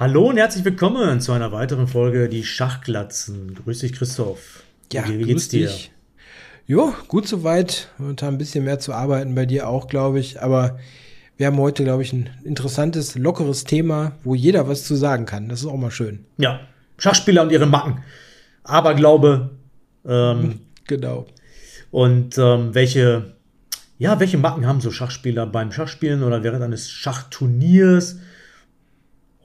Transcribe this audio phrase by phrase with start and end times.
[0.00, 3.54] Hallo und herzlich willkommen zu einer weiteren Folge Die Schachglatzen.
[3.54, 4.62] Grüß dich, Christoph.
[4.90, 5.66] Ja, wie, wie geht's dir?
[5.66, 5.92] Dich.
[6.66, 7.88] Jo, gut soweit.
[7.98, 10.40] Momentan ein bisschen mehr zu arbeiten bei dir auch, glaube ich.
[10.40, 10.78] Aber
[11.36, 15.50] wir haben heute, glaube ich, ein interessantes, lockeres Thema, wo jeder was zu sagen kann.
[15.50, 16.24] Das ist auch mal schön.
[16.38, 16.60] Ja,
[16.96, 18.02] Schachspieler und ihre Macken.
[18.64, 19.50] Aberglaube.
[20.06, 21.26] Ähm, genau.
[21.90, 23.34] Und ähm, welche,
[23.98, 28.16] ja, welche Macken haben so Schachspieler beim Schachspielen oder während eines Schachturniers?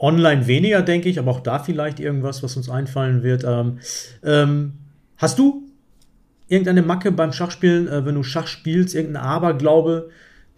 [0.06, 3.44] Online weniger, denke ich, aber auch da vielleicht irgendwas, was uns einfallen wird.
[3.44, 3.80] Ähm,
[4.24, 4.74] ähm,
[5.18, 5.64] hast du
[6.48, 10.10] irgendeine Macke beim Schachspielen, äh, wenn du Schach spielst, irgendein Aberglaube,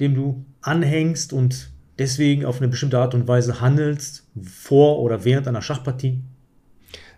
[0.01, 5.47] dem du anhängst und deswegen auf eine bestimmte Art und Weise handelst, vor oder während
[5.47, 6.19] einer Schachpartie?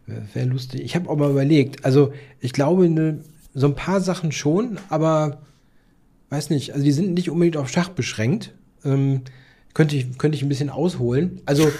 [0.05, 0.81] Wäre lustig.
[0.81, 1.83] Ich habe auch mal überlegt.
[1.83, 3.23] Also, ich glaube, ne,
[3.55, 5.41] so ein paar Sachen schon, aber
[6.29, 8.53] weiß nicht, also die sind nicht unbedingt auf Schach beschränkt.
[8.85, 9.21] Ähm,
[9.73, 11.41] könnte ich, könnte ich ein bisschen ausholen.
[11.45, 11.71] Also,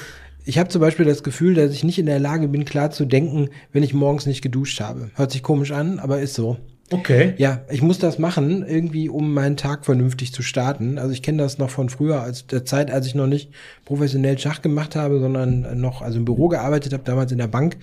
[0.45, 3.05] ich habe zum Beispiel das Gefühl, dass ich nicht in der Lage bin, klar zu
[3.05, 5.11] denken, wenn ich morgens nicht geduscht habe.
[5.15, 6.57] Hört sich komisch an, aber ist so.
[6.91, 7.35] Okay.
[7.37, 10.97] Ja, ich muss das machen, irgendwie, um meinen Tag vernünftig zu starten.
[10.97, 13.51] Also ich kenne das noch von früher, als der Zeit, als ich noch nicht
[13.85, 17.77] professionell Schach gemacht habe, sondern noch also im Büro gearbeitet habe, damals in der Bank.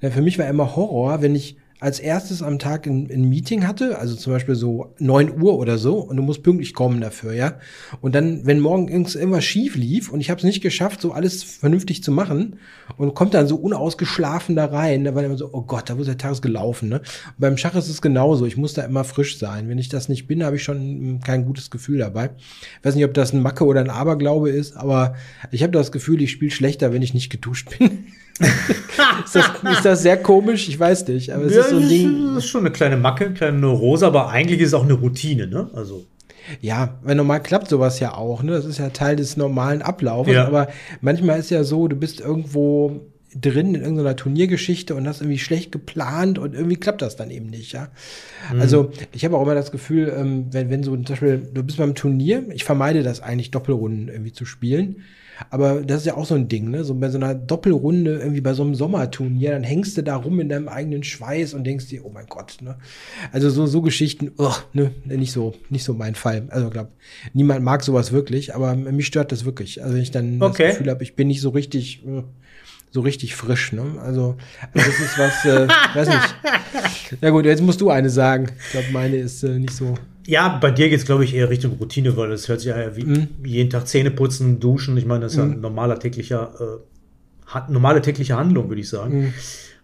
[0.00, 3.98] Für mich war immer Horror, wenn ich als erstes am Tag ein, ein, Meeting hatte,
[3.98, 7.58] also zum Beispiel so neun Uhr oder so, und du musst pünktlich kommen dafür, ja.
[8.00, 11.42] Und dann, wenn morgen irgendwas schief lief und ich habe es nicht geschafft, so alles
[11.42, 12.56] vernünftig zu machen,
[12.96, 16.04] und kommt dann so unausgeschlafen da rein, da war immer so, oh Gott, da wo
[16.04, 16.98] der Tag ist gelaufen, ne?
[17.00, 19.68] Und beim Schach ist es genauso, ich muss da immer frisch sein.
[19.68, 22.30] Wenn ich das nicht bin, habe ich schon kein gutes Gefühl dabei.
[22.78, 25.14] Ich weiß nicht, ob das ein Macke oder ein Aberglaube ist, aber
[25.50, 28.06] ich habe das Gefühl, ich spiele schlechter, wenn ich nicht geduscht bin.
[28.40, 30.68] ist, das, ist, das, sehr komisch?
[30.68, 31.32] Ich weiß nicht.
[31.32, 32.34] Aber es ja, ist so ein Ding.
[32.34, 34.94] Das ist schon eine kleine Macke, eine kleine Neurose, aber eigentlich ist es auch eine
[34.94, 35.70] Routine, ne?
[35.74, 36.04] Also.
[36.60, 38.52] Ja, weil normal klappt sowas ja auch, ne?
[38.52, 40.34] Das ist ja Teil des normalen Ablaufes.
[40.34, 40.46] Ja.
[40.46, 40.68] Aber
[41.00, 43.00] manchmal ist ja so, du bist irgendwo
[43.40, 47.46] drin in irgendeiner Turniergeschichte und hast irgendwie schlecht geplant und irgendwie klappt das dann eben
[47.46, 47.88] nicht, ja.
[48.52, 48.60] Mhm.
[48.60, 51.78] Also ich habe auch immer das Gefühl, ähm, wenn, wenn so zum Beispiel, du bist
[51.78, 55.02] beim Turnier, ich vermeide das eigentlich, Doppelrunden irgendwie zu spielen.
[55.50, 56.84] Aber das ist ja auch so ein Ding, ne?
[56.84, 60.40] So bei so einer Doppelrunde, irgendwie bei so einem Sommerturnier, dann hängst du da rum
[60.40, 62.76] in deinem eigenen Schweiß und denkst dir, oh mein Gott, ne?
[63.32, 66.44] Also so, so Geschichten, oh, ne, nicht so, nicht so mein Fall.
[66.48, 66.90] Also glaub,
[67.32, 69.82] niemand mag sowas wirklich, aber mich stört das wirklich.
[69.82, 70.68] Also wenn ich dann okay.
[70.68, 72.04] das Gefühl habe, ich bin nicht so richtig.
[72.06, 72.22] Äh,
[72.96, 73.84] so richtig frisch, ne?
[74.00, 74.36] Also,
[74.72, 77.20] also das ist was, äh, weiß nicht.
[77.20, 78.48] Ja gut, jetzt musst du eine sagen.
[78.58, 79.98] Ich glaube, meine ist äh, nicht so.
[80.26, 82.96] Ja, bei dir geht es, glaube ich, eher Richtung Routine, weil das hört sich ja
[82.96, 83.28] wie mhm.
[83.44, 84.96] jeden Tag Zähne putzen, duschen.
[84.96, 85.50] Ich meine, das ist mhm.
[85.50, 86.80] ja ein normaler täglicher,
[87.54, 89.24] äh, normale tägliche Handlung, würde ich sagen.
[89.24, 89.34] Mhm.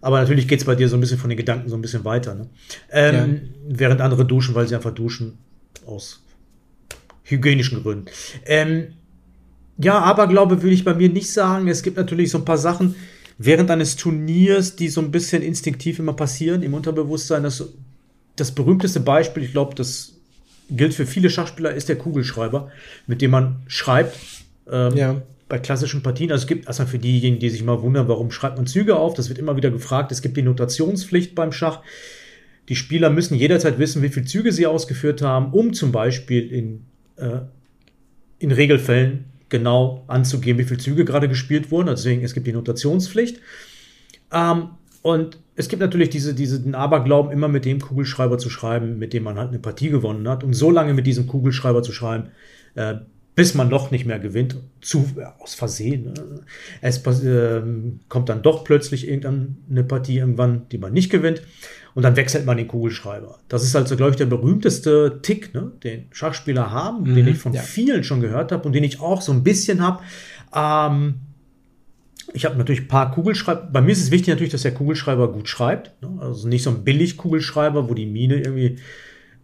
[0.00, 2.06] Aber natürlich geht es bei dir so ein bisschen von den Gedanken so ein bisschen
[2.06, 2.34] weiter.
[2.34, 2.48] Ne?
[2.90, 3.40] Ähm, ja.
[3.68, 5.36] Während andere duschen, weil sie einfach duschen
[5.86, 6.24] aus
[7.24, 8.06] hygienischen Gründen.
[8.46, 8.94] Ähm,
[9.78, 11.68] ja, aber glaube, würde ich bei mir nicht sagen.
[11.68, 12.94] Es gibt natürlich so ein paar Sachen
[13.38, 17.42] während eines Turniers, die so ein bisschen instinktiv immer passieren im Unterbewusstsein.
[17.42, 17.64] Das,
[18.36, 20.14] das berühmteste Beispiel, ich glaube, das
[20.70, 22.70] gilt für viele Schachspieler, ist der Kugelschreiber,
[23.06, 24.16] mit dem man schreibt.
[24.70, 25.22] Ähm, ja.
[25.48, 28.56] Bei klassischen Partien, also es gibt erstmal für diejenigen, die sich mal wundern, warum schreibt
[28.56, 30.10] man Züge auf, das wird immer wieder gefragt.
[30.10, 31.80] Es gibt die Notationspflicht beim Schach.
[32.70, 36.86] Die Spieler müssen jederzeit wissen, wie viele Züge sie ausgeführt haben, um zum Beispiel in,
[37.16, 37.40] äh,
[38.38, 41.86] in Regelfällen genau anzugeben, wie viele Züge gerade gespielt wurden.
[41.86, 43.38] Deswegen, es gibt die Notationspflicht.
[44.32, 44.70] Ähm,
[45.02, 49.22] und es gibt natürlich diese, diesen Aberglauben, immer mit dem Kugelschreiber zu schreiben, mit dem
[49.22, 50.42] man halt eine Partie gewonnen hat.
[50.42, 52.30] Und so lange mit diesem Kugelschreiber zu schreiben,
[52.74, 52.94] äh,
[53.34, 56.04] bis man noch nicht mehr gewinnt, zu, äh, aus Versehen.
[56.04, 56.14] Ne?
[56.80, 57.62] Es äh,
[58.08, 61.42] kommt dann doch plötzlich irgendeine Partie irgendwann, die man nicht gewinnt.
[61.94, 63.38] Und dann wechselt man den Kugelschreiber.
[63.48, 67.38] Das ist also, glaube ich, der berühmteste Tick, ne, den Schachspieler haben, mhm, den ich
[67.38, 67.60] von ja.
[67.60, 70.02] vielen schon gehört habe und den ich auch so ein bisschen habe.
[70.54, 71.14] Ähm,
[72.32, 73.68] ich habe natürlich ein paar Kugelschreiber.
[73.72, 76.00] Bei mir ist es wichtig natürlich, dass der Kugelschreiber gut schreibt.
[76.02, 76.18] Ne?
[76.20, 78.78] Also nicht so ein billig Kugelschreiber, wo die Mine irgendwie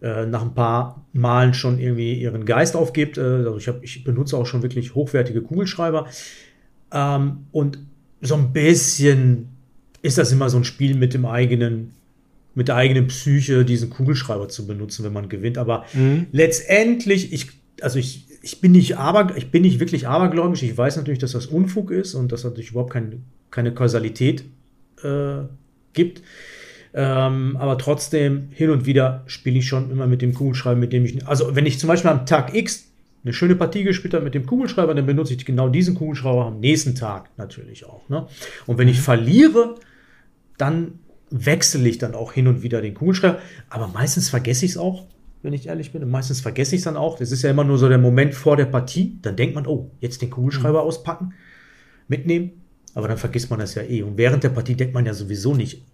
[0.01, 3.17] äh, nach ein paar Malen schon irgendwie ihren Geist aufgibt.
[3.17, 6.07] Äh, also ich, hab, ich benutze auch schon wirklich hochwertige Kugelschreiber.
[6.91, 7.79] Ähm, und
[8.21, 9.49] so ein bisschen
[10.01, 11.93] ist das immer so ein Spiel mit dem eigenen,
[12.55, 15.57] mit der eigenen Psyche, diesen Kugelschreiber zu benutzen, wenn man gewinnt.
[15.57, 16.27] Aber mhm.
[16.31, 17.47] letztendlich, ich,
[17.81, 20.63] also ich ich bin nicht aber, ich bin nicht wirklich abergläubisch.
[20.63, 24.43] Ich weiß natürlich, dass das Unfug ist und dass es natürlich überhaupt kein, keine Kausalität
[25.03, 25.43] äh,
[25.93, 26.21] gibt.
[26.93, 31.05] Ähm, aber trotzdem, hin und wieder spiele ich schon immer mit dem Kugelschreiber, mit dem
[31.05, 31.27] ich.
[31.27, 32.85] Also, wenn ich zum Beispiel am Tag X
[33.23, 36.59] eine schöne Partie gespielt habe mit dem Kugelschreiber, dann benutze ich genau diesen Kugelschreiber am
[36.61, 38.07] nächsten Tag natürlich auch.
[38.09, 38.25] Ne?
[38.65, 39.03] Und wenn ich mhm.
[39.03, 39.75] verliere,
[40.57, 40.99] dann
[41.31, 43.39] wechsle ich dann auch hin und wieder den Kugelschreiber.
[43.69, 45.05] Aber meistens vergesse ich es auch
[45.41, 46.03] wenn ich ehrlich bin.
[46.03, 47.17] Und meistens vergesse ich es dann auch.
[47.17, 49.17] Das ist ja immer nur so der Moment vor der Partie.
[49.21, 50.87] Dann denkt man, oh, jetzt den Kugelschreiber mhm.
[50.87, 51.33] auspacken,
[52.07, 52.51] mitnehmen.
[52.93, 54.01] Aber dann vergisst man das ja eh.
[54.03, 55.85] Und während der Partie denkt man ja sowieso nicht,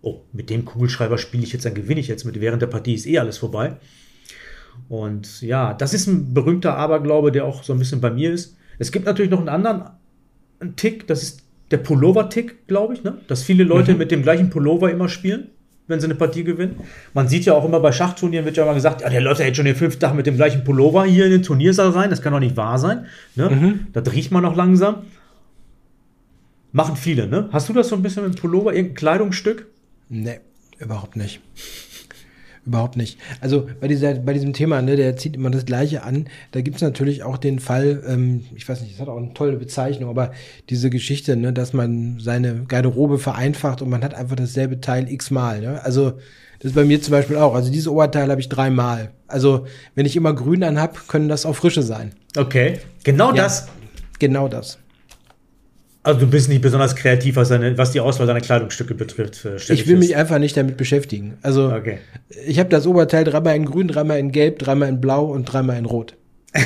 [0.00, 2.40] oh, mit dem Kugelschreiber spiele ich jetzt, dann gewinne ich jetzt mit.
[2.40, 3.76] Während der Partie ist eh alles vorbei.
[4.88, 8.56] Und ja, das ist ein berühmter Aberglaube, der auch so ein bisschen bei mir ist.
[8.78, 9.90] Es gibt natürlich noch einen anderen
[10.76, 11.41] Tick, das ist
[11.72, 13.18] der Pullover-Tick, glaube ich, ne?
[13.28, 13.98] dass viele Leute mhm.
[13.98, 15.48] mit dem gleichen Pullover immer spielen,
[15.88, 16.76] wenn sie eine Partie gewinnen.
[17.14, 19.46] Man sieht ja auch immer bei Schachturnieren, wird ja immer gesagt, ja, der läuft ja
[19.46, 22.22] jetzt schon den fünften Tag mit dem gleichen Pullover hier in den Turniersaal rein, das
[22.22, 23.06] kann doch nicht wahr sein.
[23.34, 23.50] Ne?
[23.50, 23.86] Mhm.
[23.92, 25.02] Das riecht man noch langsam.
[26.72, 27.48] Machen viele, ne?
[27.52, 29.66] Hast du das so ein bisschen mit dem Pullover, irgendein Kleidungsstück?
[30.08, 30.40] Nee,
[30.78, 31.40] überhaupt nicht.
[32.64, 33.18] Überhaupt nicht.
[33.40, 36.26] Also bei, dieser, bei diesem Thema, ne, der zieht immer das Gleiche an.
[36.52, 39.34] Da gibt es natürlich auch den Fall, ähm, ich weiß nicht, das hat auch eine
[39.34, 40.30] tolle Bezeichnung, aber
[40.70, 45.60] diese Geschichte, ne, dass man seine Garderobe vereinfacht und man hat einfach dasselbe Teil x-mal.
[45.60, 45.84] Ne?
[45.84, 46.12] Also
[46.60, 47.56] das ist bei mir zum Beispiel auch.
[47.56, 49.10] Also dieses Oberteil habe ich dreimal.
[49.26, 49.66] Also
[49.96, 52.12] wenn ich immer grün anhab, können das auch frische sein.
[52.36, 53.66] Okay, genau ja, das.
[54.20, 54.78] Genau das.
[56.04, 59.44] Also du bist nicht besonders kreativ, was, deine, was die Auswahl deiner Kleidungsstücke betrifft.
[59.44, 61.38] Äh, ich will mich einfach nicht damit beschäftigen.
[61.42, 61.98] Also okay.
[62.46, 65.78] ich habe das Oberteil dreimal in Grün, dreimal in Gelb, dreimal in Blau und dreimal
[65.78, 66.16] in Rot.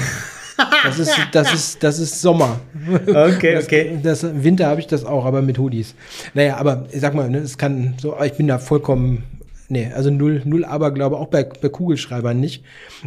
[0.84, 2.60] das ist das ist das ist Sommer.
[3.06, 3.98] Okay, okay.
[4.02, 5.94] Das, das Winter habe ich das auch, aber mit Hoodies.
[6.32, 8.16] Naja, aber ich sag mal, ne, es kann so.
[8.24, 9.22] Ich bin da vollkommen
[9.68, 12.62] Nee, also null, null Aberglaube, auch bei, bei Kugelschreibern nicht.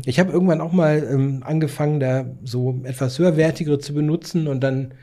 [0.05, 4.93] Ich habe irgendwann auch mal ähm, angefangen, da so etwas höherwertigere zu benutzen und dann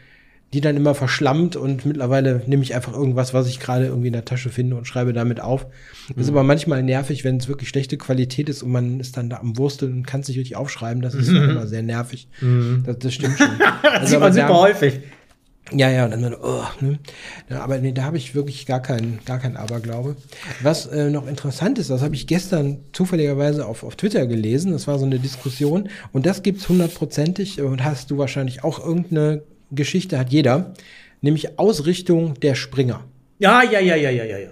[0.57, 4.15] die dann immer verschlammt und mittlerweile nehme ich einfach irgendwas, was ich gerade irgendwie in
[4.15, 5.67] der Tasche finde und schreibe damit auf.
[6.09, 6.39] Das ist mhm.
[6.39, 9.59] aber manchmal nervig, wenn es wirklich schlechte Qualität ist und man ist dann da am
[9.59, 11.03] Wursteln und kann es nicht richtig aufschreiben.
[11.03, 11.51] Das ist mhm.
[11.51, 12.29] immer sehr nervig.
[12.41, 12.85] Mhm.
[12.87, 13.51] Das, das, stimmt schon.
[13.83, 15.01] das also, sieht man super häufig.
[15.73, 17.01] Ja, ja, dann, oh, ne?
[17.51, 20.17] ja, aber nee, da habe ich wirklich gar keinen, gar keinen Aberglaube.
[20.63, 24.87] Was äh, noch interessant ist, das habe ich gestern zufälligerweise auf, auf Twitter gelesen, das
[24.87, 30.19] war so eine Diskussion und das gibt's hundertprozentig und hast du wahrscheinlich auch irgendeine Geschichte
[30.19, 30.75] hat jeder,
[31.21, 33.05] nämlich Ausrichtung der Springer.
[33.39, 34.51] Ja, ja, ja, ja, ja, ja, ja.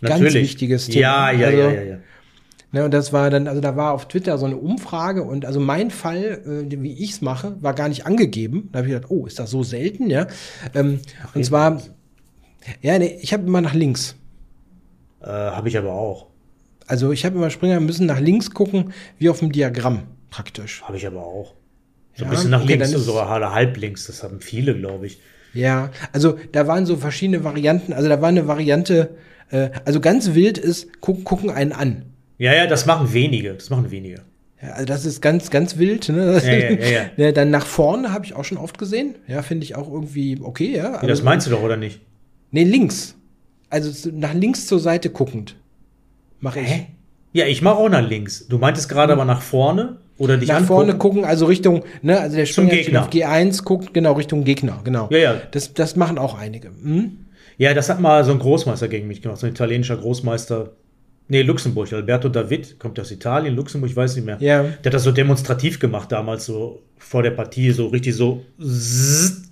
[0.00, 0.50] Ganz Natürlich.
[0.50, 1.00] wichtiges Thema.
[1.00, 1.96] Ja, ja, also, ja, ja, ja.
[2.72, 5.60] Ne, und das war dann, also da war auf Twitter so eine Umfrage und also
[5.60, 8.68] mein Fall, äh, wie ich es mache, war gar nicht angegeben.
[8.72, 10.26] Da habe ich gedacht, oh, ist das so selten, ja?
[10.74, 11.80] Ähm, Ach, und zwar,
[12.82, 14.16] ja, nee, ich habe immer nach links.
[15.22, 16.26] Äh, habe ich aber auch.
[16.88, 20.82] Also ich habe immer Springer müssen nach links gucken, wie auf dem Diagramm praktisch.
[20.82, 21.54] Habe ich aber auch.
[22.16, 25.18] So ein bisschen nach okay, links, so halb links, das haben viele, glaube ich.
[25.52, 27.92] Ja, also da waren so verschiedene Varianten.
[27.92, 29.10] Also da war eine Variante,
[29.50, 32.02] äh, also ganz wild ist, guck, gucken einen an.
[32.38, 33.54] Ja, ja, das machen wenige.
[33.54, 34.22] Das machen wenige.
[34.60, 36.08] Ja, also das ist ganz, ganz wild.
[36.08, 36.40] Ne?
[36.44, 37.32] Ja, ja, ja.
[37.32, 39.16] Dann nach vorne habe ich auch schon oft gesehen.
[39.26, 40.76] Ja, finde ich auch irgendwie okay.
[40.76, 42.00] Ja, ja das meinst du doch, oder nicht?
[42.50, 43.16] Nee, links.
[43.70, 45.56] Also nach links zur Seite guckend.
[46.40, 46.68] Mache ich.
[46.68, 46.86] Hä?
[47.32, 48.46] Ja, ich mache auch nach links.
[48.48, 49.20] Du meintest gerade hm.
[49.20, 49.98] aber nach vorne.
[50.16, 50.74] Oder dich Nach angucken.
[50.74, 54.80] vorne gucken, also Richtung, ne, also der Springer steht auf G1, guckt genau Richtung Gegner,
[54.84, 55.08] genau.
[55.10, 55.42] Ja, ja.
[55.50, 56.68] Das, das machen auch einige.
[56.68, 57.18] Hm?
[57.58, 60.72] Ja, das hat mal so ein Großmeister gegen mich gemacht, so ein italienischer Großmeister.
[61.26, 64.36] Nee, Luxemburg, Alberto David, kommt aus Italien, Luxemburg, ich weiß nicht mehr.
[64.40, 64.62] Ja.
[64.62, 68.44] Der hat das so demonstrativ gemacht damals, so vor der Partie, so richtig so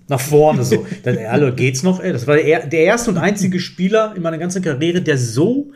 [0.08, 0.86] nach vorne, so.
[1.02, 2.02] Dann, hallo, geht's noch?
[2.02, 5.72] Das war der, der erste und einzige Spieler in meiner ganzen Karriere, der so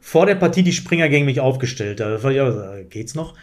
[0.00, 2.08] vor der Partie die Springer gegen mich aufgestellt hat.
[2.08, 3.34] Da war auch, geht's noch?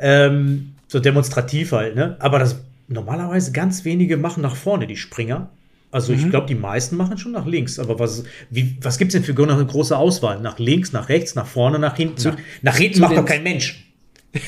[0.00, 2.16] Ähm, so demonstrativ halt, ne?
[2.18, 2.56] Aber das
[2.88, 5.50] normalerweise ganz wenige machen nach vorne, die Springer.
[5.92, 6.18] Also mhm.
[6.18, 7.78] ich glaube, die meisten machen schon nach links.
[7.78, 10.40] Aber was, wie, was gibt es denn für eine große Auswahl?
[10.40, 12.16] Nach links, nach rechts, nach vorne, nach hinten?
[12.16, 13.86] Zu, nach, nach hinten macht doch kein Mensch.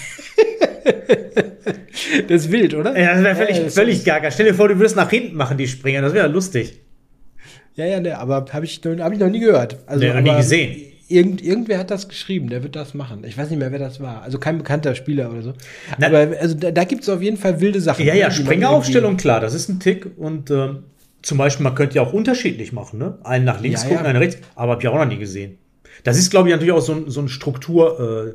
[2.29, 2.99] das ist wild, oder?
[2.99, 4.31] Ja, das wäre völlig, ja, völlig gaga.
[4.31, 6.01] Stell dir vor, du würdest nach hinten machen, die Springer.
[6.03, 6.81] Das wäre lustig.
[7.75, 9.79] Ja, ja, ne, aber habe ich, hab ich noch nie gehört.
[9.87, 13.23] Also, nee, nie gesehen irgend, irgendwer hat das geschrieben, der wird das machen.
[13.25, 14.23] Ich weiß nicht mehr, wer das war.
[14.23, 15.53] Also kein bekannter Spieler oder so.
[15.99, 18.05] Na, Aber also da, da gibt es auf jeden Fall wilde Sachen.
[18.05, 20.11] Ja, ja, ne, Springeraufstellung, klar, das ist ein Tick.
[20.17, 20.71] Und äh,
[21.23, 23.19] zum Beispiel, man könnte ja auch unterschiedlich machen, ne?
[23.23, 24.11] Einen nach links ja, gucken, ja.
[24.11, 25.59] einen rechts, aber habe ich auch noch nie gesehen.
[26.05, 28.35] Das ist, glaube ich, natürlich auch so, so eine Struktur,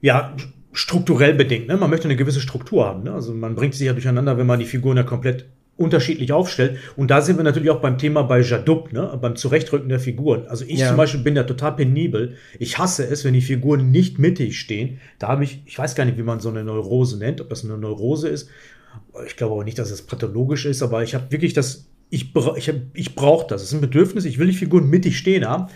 [0.00, 0.34] ja,
[0.72, 1.66] strukturell bedingt.
[1.66, 1.76] Ne?
[1.76, 3.02] Man möchte eine gewisse Struktur haben.
[3.02, 3.12] Ne?
[3.12, 5.46] Also man bringt sich ja durcheinander, wenn man die Figuren ja komplett
[5.78, 6.78] unterschiedlich aufstellt.
[6.96, 9.16] Und da sind wir natürlich auch beim Thema bei Jaduk, ne?
[9.20, 10.46] beim Zurechtrücken der Figuren.
[10.48, 10.88] Also ich ja.
[10.88, 12.34] zum Beispiel bin da total penibel.
[12.58, 15.00] Ich hasse es, wenn die Figuren nicht mittig stehen.
[15.18, 17.64] Da habe ich, ich weiß gar nicht, wie man so eine Neurose nennt, ob das
[17.64, 18.50] eine Neurose ist.
[19.26, 22.72] Ich glaube aber nicht, dass es pathologisch ist, aber ich habe wirklich das, ich, ich,
[22.94, 23.62] ich brauche das.
[23.62, 25.68] Es ist ein Bedürfnis, ich will die Figuren mittig stehen haben.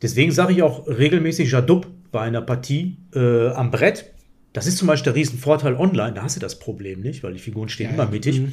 [0.00, 4.12] Deswegen sage ich auch regelmäßig Jadub bei einer Partie äh, am Brett.
[4.52, 7.38] Das ist zum Beispiel der Riesenvorteil online, da hast du das Problem nicht, weil die
[7.38, 8.40] Figuren stehen ja, immer mittig.
[8.40, 8.52] Mhm.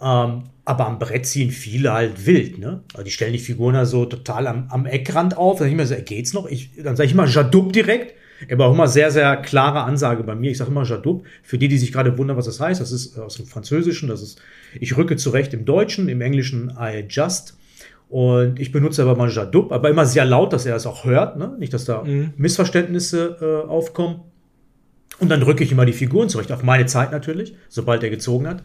[0.00, 2.82] Ähm, aber am Brett ziehen viele halt wild, ne?
[2.94, 5.58] Also die stellen die Figuren da so total am, am Eckrand auf.
[5.58, 6.46] Dann sag ich mir so, geht's noch?
[6.46, 8.14] Ich, dann sage ich immer Jadub direkt.
[8.50, 10.50] Aber auch immer sehr, sehr klare Ansage bei mir.
[10.50, 11.24] Ich sage immer Jadoub.
[11.42, 14.22] Für die, die sich gerade wundern, was das heißt, das ist aus dem Französischen, das
[14.22, 14.40] ist,
[14.80, 17.56] ich rücke zurecht im Deutschen, im Englischen I adjust.
[18.08, 21.38] Und ich benutze aber mal Jadoub, aber immer sehr laut, dass er es auch hört,
[21.38, 21.56] ne?
[21.58, 22.34] nicht, dass da mhm.
[22.36, 24.20] Missverständnisse äh, aufkommen.
[25.18, 28.46] Und dann rücke ich immer die Figuren zurecht, auf meine Zeit natürlich, sobald er gezogen
[28.46, 28.64] hat.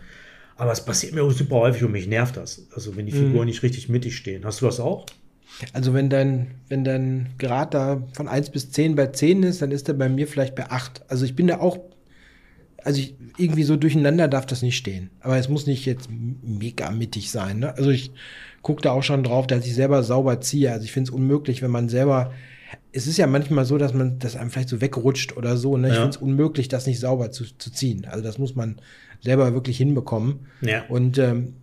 [0.55, 2.67] Aber es passiert mir super häufig und mich nervt das.
[2.73, 3.27] Also wenn die mhm.
[3.27, 3.47] Figuren mhm.
[3.47, 4.45] nicht richtig mittig stehen.
[4.45, 5.05] Hast du das auch?
[5.73, 9.71] Also wenn dein, wenn dein Grad da von 1 bis 10 bei 10 ist, dann
[9.71, 11.03] ist er bei mir vielleicht bei 8.
[11.07, 11.79] Also ich bin da auch,
[12.83, 15.11] also ich, irgendwie so durcheinander darf das nicht stehen.
[15.21, 17.59] Aber es muss nicht jetzt mega mittig sein.
[17.59, 17.75] Ne?
[17.75, 18.11] Also ich
[18.61, 20.71] gucke da auch schon drauf, dass ich selber sauber ziehe.
[20.71, 22.33] Also ich finde es unmöglich, wenn man selber
[22.91, 25.77] es ist ja manchmal so, dass man das einem vielleicht so wegrutscht oder so.
[25.77, 25.89] Ne?
[25.89, 26.01] Ich ja.
[26.01, 28.05] finde es unmöglich, das nicht sauber zu, zu ziehen.
[28.09, 28.77] Also das muss man
[29.21, 30.47] selber wirklich hinbekommen.
[30.61, 30.83] Ja.
[30.87, 31.53] Und ähm,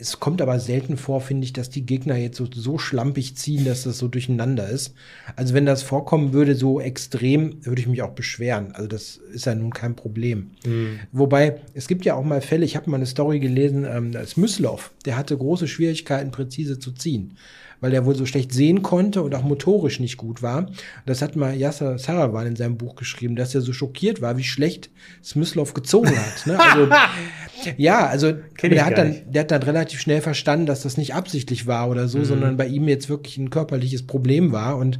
[0.00, 3.66] es kommt aber selten vor, finde ich, dass die Gegner jetzt so, so schlampig ziehen,
[3.66, 4.94] dass das so durcheinander ist.
[5.36, 8.72] Also wenn das vorkommen würde, so extrem, würde ich mich auch beschweren.
[8.72, 10.52] Also das ist ja nun kein Problem.
[10.64, 11.00] Mhm.
[11.12, 14.92] Wobei, es gibt ja auch mal Fälle, ich habe mal eine Story gelesen, ähm, Smyslov,
[15.04, 17.36] der hatte große Schwierigkeiten, präzise zu ziehen
[17.80, 20.70] weil er wohl so schlecht sehen konnte und auch motorisch nicht gut war.
[21.06, 24.44] Das hat mal Yasser Sarawan in seinem Buch geschrieben, dass er so schockiert war, wie
[24.44, 24.90] schlecht
[25.22, 26.46] Smyslov gezogen hat.
[26.46, 26.58] Ne?
[26.70, 28.32] Also, ja, also
[28.62, 32.08] der hat, dann, der hat dann relativ schnell verstanden, dass das nicht absichtlich war oder
[32.08, 32.24] so, mhm.
[32.24, 34.98] sondern bei ihm jetzt wirklich ein körperliches Problem war und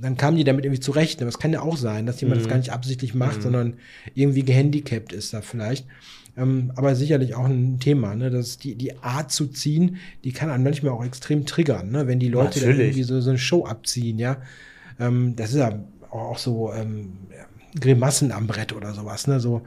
[0.00, 1.20] dann kamen die damit irgendwie zurecht.
[1.20, 2.44] Aber es kann ja auch sein, dass jemand mhm.
[2.44, 3.42] das gar nicht absichtlich macht, mhm.
[3.42, 3.76] sondern
[4.14, 5.86] irgendwie gehandicapt ist da vielleicht.
[6.38, 8.30] Ähm, aber sicherlich auch ein Thema, ne?
[8.30, 12.06] dass die, die Art zu ziehen, die kann einen manchmal auch extrem triggern, ne?
[12.06, 14.36] wenn die Leute dann irgendwie so, so eine Show abziehen, ja.
[15.00, 17.14] Ähm, das ist ja auch so ähm,
[17.78, 19.40] Grimassen am Brett oder sowas, ne?
[19.40, 19.62] So,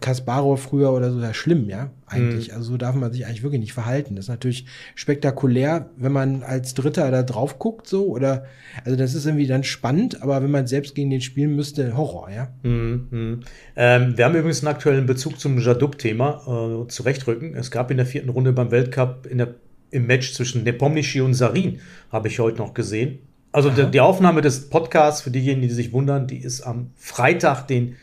[0.00, 2.48] Kasparov früher oder so, ja schlimm, ja, eigentlich.
[2.48, 2.54] Mhm.
[2.54, 4.16] Also so darf man sich eigentlich wirklich nicht verhalten.
[4.16, 4.66] Das ist natürlich
[4.96, 8.46] spektakulär, wenn man als Dritter da drauf guckt, so, oder,
[8.84, 12.30] also das ist irgendwie dann spannend, aber wenn man selbst gegen den spielen müsste, Horror,
[12.30, 12.48] ja.
[12.64, 13.06] Mhm.
[13.10, 13.40] mhm.
[13.76, 17.54] Ähm, wir haben übrigens einen aktuellen Bezug zum Jaduk-Thema, äh, zurechtrücken.
[17.54, 19.54] Es gab in der vierten Runde beim Weltcup in der,
[19.90, 21.78] im Match zwischen Nepomniachtchi und Sarin,
[22.10, 23.20] habe ich heute noch gesehen.
[23.52, 27.68] Also die, die Aufnahme des Podcasts, für diejenigen, die sich wundern, die ist am Freitag,
[27.68, 27.96] den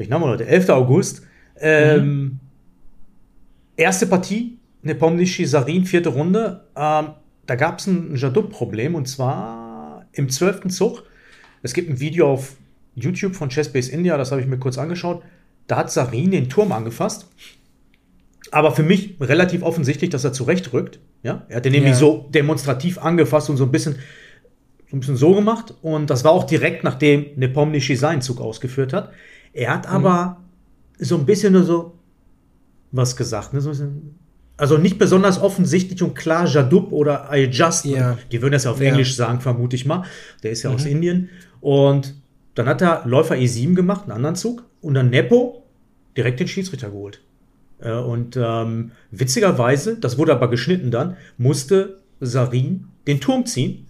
[0.00, 0.46] welchen haben wir heute?
[0.46, 0.70] 11.
[0.70, 1.22] August.
[1.60, 2.40] Ähm, mhm.
[3.76, 6.64] Erste Partie, Nepomniachtchi Sarin, vierte Runde.
[6.74, 7.08] Ähm,
[7.46, 11.04] da gab es ein Jadub-Problem und zwar im zwölften Zug.
[11.62, 12.56] Es gibt ein Video auf
[12.94, 15.22] YouTube von Chessbase India, das habe ich mir kurz angeschaut.
[15.66, 17.28] Da hat Sarin den Turm angefasst.
[18.50, 20.98] Aber für mich relativ offensichtlich, dass er zurechtrückt.
[21.22, 21.44] Ja?
[21.48, 21.98] Er hat den nämlich ja.
[21.98, 23.96] so demonstrativ angefasst und so ein bisschen
[24.90, 25.74] so ein bisschen so gemacht.
[25.82, 29.12] Und das war auch direkt nachdem Nepomniachtchi seinen Zug ausgeführt hat.
[29.52, 30.38] Er hat aber
[30.98, 31.04] mhm.
[31.04, 31.98] so ein bisschen nur so
[32.92, 33.52] was gesagt.
[33.52, 33.60] Ne?
[33.60, 33.72] So
[34.56, 37.86] also nicht besonders offensichtlich und klar Jadub oder I just.
[37.86, 38.18] Ja.
[38.30, 38.90] Die würden das ja auf ja.
[38.90, 40.04] Englisch sagen, vermute ich mal.
[40.42, 40.76] Der ist ja mhm.
[40.76, 41.30] aus Indien.
[41.60, 42.14] Und
[42.54, 44.64] dann hat er Läufer E7 gemacht, einen anderen Zug.
[44.82, 45.64] Und dann Nepo
[46.16, 47.22] direkt den Schiedsrichter geholt.
[47.80, 53.86] Äh, und ähm, witzigerweise, das wurde aber geschnitten dann, musste Sarin den Turm ziehen.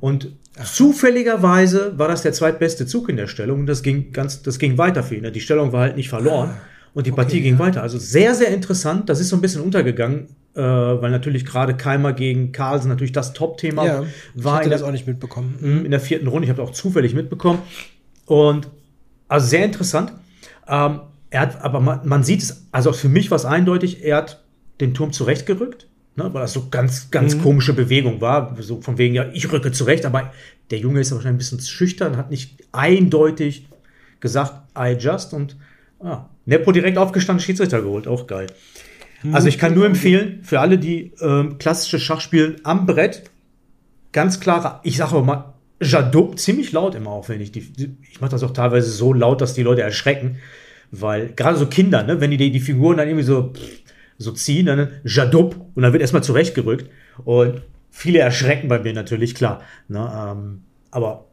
[0.00, 0.32] Und
[0.62, 4.76] Zufälligerweise war das der zweitbeste Zug in der Stellung und das ging ganz, das ging
[4.76, 5.32] weiter für ihn.
[5.32, 6.60] Die Stellung war halt nicht verloren ah,
[6.92, 7.58] und die okay, Partie ging ja.
[7.58, 7.82] weiter.
[7.82, 9.08] Also sehr, sehr interessant.
[9.08, 13.32] Das ist so ein bisschen untergegangen, äh, weil natürlich gerade Keimer gegen Carlsen natürlich das
[13.32, 14.56] Top-Thema ja, war.
[14.56, 15.56] Ich hatte das auch nicht mitbekommen.
[15.58, 16.44] Mhm, in der vierten Runde.
[16.44, 17.60] Ich habe auch zufällig mitbekommen.
[18.26, 18.68] Und
[19.28, 20.12] also sehr interessant.
[20.68, 24.18] Ähm, er hat, aber man, man sieht es, also für mich war es eindeutig, er
[24.18, 24.42] hat
[24.82, 27.42] den Turm zurechtgerückt Ne, weil das so ganz, ganz mhm.
[27.42, 28.54] komische Bewegung war.
[28.60, 30.30] So von wegen, ja, ich rücke zurecht, aber
[30.70, 33.66] der Junge ist wahrscheinlich ein bisschen schüchtern, hat nicht eindeutig
[34.20, 35.56] gesagt, I just und
[36.00, 38.48] ah, Nepo direkt aufgestanden, Schiedsrichter geholt, auch geil.
[39.22, 39.34] Mhm.
[39.34, 43.24] Also ich kann nur empfehlen, für alle, die ähm, klassische Schach spielen am Brett,
[44.12, 48.20] ganz klare, ich sage aber mal, Jadot, ziemlich laut immer auch, wenn ich die, ich
[48.20, 50.36] mache das auch teilweise so laut, dass die Leute erschrecken,
[50.90, 53.81] weil gerade so Kinder, ne, wenn die die Figuren dann irgendwie so pff,
[54.22, 56.90] so ziehen, dann Jadub und dann wird erstmal zurechtgerückt.
[57.24, 59.62] Und viele erschrecken bei mir natürlich, klar.
[59.88, 61.26] Ne, ähm, aber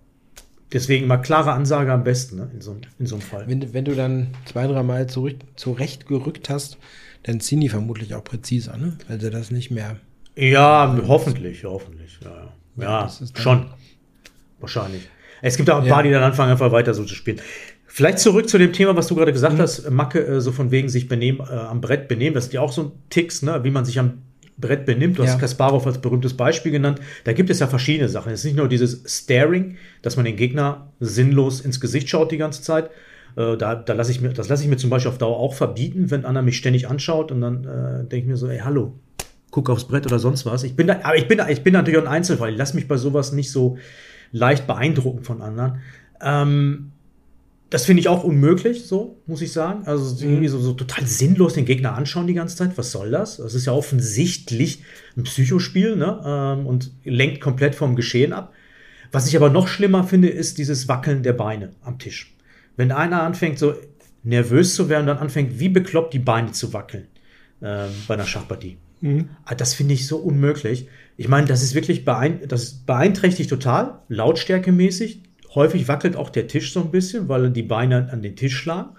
[0.74, 3.46] deswegen mal klare Ansage am besten ne, in, so, in so einem Fall.
[3.48, 6.78] Wenn, wenn du dann zwei, drei Mal zurück, zurechtgerückt hast,
[7.24, 8.98] dann ziehen die vermutlich auch präziser, ne?
[9.08, 9.98] Weil sie das nicht mehr.
[10.36, 12.20] Ja, hoffentlich, hoffentlich.
[12.24, 13.08] Ja, ja.
[13.08, 13.66] ja schon.
[14.60, 15.08] Wahrscheinlich.
[15.42, 17.42] Es gibt auch ein paar, die dann anfangen, einfach weiter so zu spielen.
[18.00, 19.62] Vielleicht zurück zu dem Thema, was du gerade gesagt mhm.
[19.62, 22.34] hast, Macke, äh, so von wegen sich benehmen, äh, am Brett benehmen.
[22.34, 24.20] Das sind ja auch so Ticks, ne, wie man sich am
[24.58, 25.20] Brett benimmt.
[25.20, 25.28] Du ja.
[25.28, 27.02] hast Kasparov als berühmtes Beispiel genannt.
[27.26, 28.32] Da gibt es ja verschiedene Sachen.
[28.32, 32.38] Es ist nicht nur dieses Staring, dass man den Gegner sinnlos ins Gesicht schaut die
[32.38, 32.90] ganze Zeit.
[33.36, 35.54] Äh, da, da lasse ich mir, das lasse ich mir zum Beispiel auf Dauer auch
[35.54, 38.98] verbieten, wenn einer mich ständig anschaut und dann äh, denke ich mir so, ey, hallo,
[39.52, 40.64] guck aufs Brett oder sonst was.
[40.64, 42.52] Ich bin da, aber ich bin da, ich bin natürlich ein Einzelfall.
[42.52, 43.78] Ich lasse mich bei sowas nicht so
[44.32, 45.82] leicht beeindrucken von anderen.
[46.22, 46.89] Ähm,
[47.70, 49.84] das finde ich auch unmöglich, so, muss ich sagen.
[49.86, 50.32] Also Mhm.
[50.32, 52.78] irgendwie so, so total sinnlos den Gegner anschauen die ganze Zeit.
[52.78, 53.38] Was soll das?
[53.38, 54.84] Das ist ja offensichtlich
[55.16, 56.22] ein Psychospiel, ne?
[56.26, 58.54] Ähm, und lenkt komplett vom Geschehen ab.
[59.12, 62.36] Was ich aber noch schlimmer finde, ist dieses Wackeln der Beine am Tisch.
[62.76, 63.74] Wenn einer anfängt, so
[64.24, 67.08] nervös zu werden, dann anfängt, wie bekloppt die Beine zu wackeln
[67.62, 68.78] ähm, bei einer Schachpartie.
[69.46, 70.88] Ah, Das finde ich so unmöglich.
[71.18, 75.22] Ich meine, das ist wirklich beein das beeinträchtigt total, lautstärkemäßig.
[75.56, 78.90] Häufig wackelt auch der Tisch so ein bisschen, weil die Beine an den Tisch schlagen.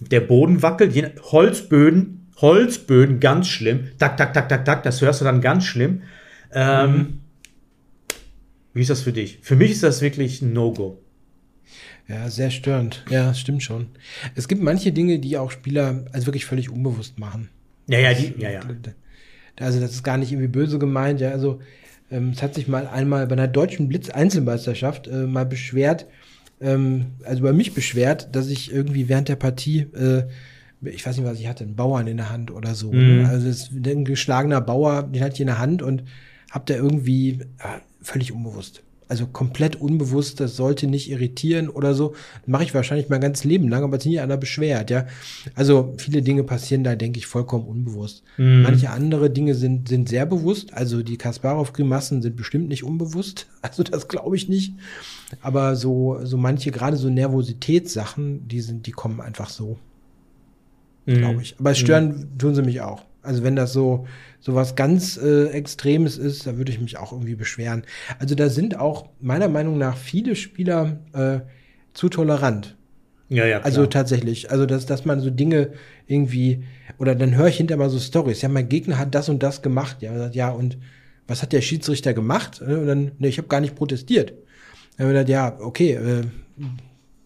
[0.00, 3.88] Der Boden wackelt, je, Holzböden, Holzböden, ganz schlimm.
[3.98, 6.02] Tak, tak, tak, tak, tak, das hörst du dann ganz schlimm.
[6.52, 7.20] Ähm,
[8.74, 9.38] Wie ist das für dich?
[9.42, 10.98] Für mich ist das wirklich ein No-Go.
[12.08, 13.04] Ja, sehr störend.
[13.10, 13.86] Ja, stimmt schon.
[14.34, 17.48] Es gibt manche Dinge, die auch Spieler also wirklich völlig unbewusst machen.
[17.86, 18.60] Ja, ja, die, ja, ja.
[19.60, 21.20] Also das ist gar nicht irgendwie böse gemeint.
[21.20, 21.60] Ja, also
[22.12, 26.06] ähm, es hat sich mal einmal bei einer deutschen Blitz-Einzelmeisterschaft äh, mal beschwert,
[26.60, 30.24] ähm, also bei mich beschwert, dass ich irgendwie während der Partie, äh,
[30.82, 32.92] ich weiß nicht, was ich hatte, einen Bauern in der Hand oder so.
[32.92, 33.22] Mhm.
[33.22, 33.28] Ne?
[33.28, 36.04] Also es, ein geschlagener Bauer, den hatte ich in der Hand und
[36.50, 38.82] hab da irgendwie ja, völlig unbewusst.
[39.12, 42.14] Also komplett unbewusst, das sollte nicht irritieren oder so.
[42.46, 45.06] Mache ich wahrscheinlich mein ganzes Leben lang, aber es nie einer beschwert, ja.
[45.54, 48.22] Also viele Dinge passieren da, denke ich, vollkommen unbewusst.
[48.38, 48.62] Mhm.
[48.62, 50.72] Manche andere Dinge sind, sind sehr bewusst.
[50.72, 53.48] Also die Kasparov-Grimassen sind bestimmt nicht unbewusst.
[53.60, 54.72] Also das glaube ich nicht.
[55.42, 59.76] Aber so, so manche, gerade so Nervositätssachen, die sind, die kommen einfach so,
[61.04, 61.14] Mhm.
[61.18, 61.54] glaube ich.
[61.60, 63.02] Aber stören tun sie mich auch.
[63.22, 64.06] Also wenn das so,
[64.40, 67.84] so was ganz äh, Extremes ist, da würde ich mich auch irgendwie beschweren.
[68.18, 71.40] Also da sind auch meiner Meinung nach viele Spieler äh,
[71.94, 72.76] zu tolerant.
[73.28, 73.64] Ja, ja, klar.
[73.64, 75.70] Also tatsächlich, also dass, dass man so Dinge
[76.06, 76.64] irgendwie,
[76.98, 79.62] oder dann höre ich hinterher mal so Stories, ja, mein Gegner hat das und das
[79.62, 80.76] gemacht, ja, und sagt, ja, und
[81.26, 82.60] was hat der Schiedsrichter gemacht?
[82.60, 84.34] Und dann, ne, ich habe gar nicht protestiert.
[84.98, 86.24] Dann gedacht, ja, okay, äh,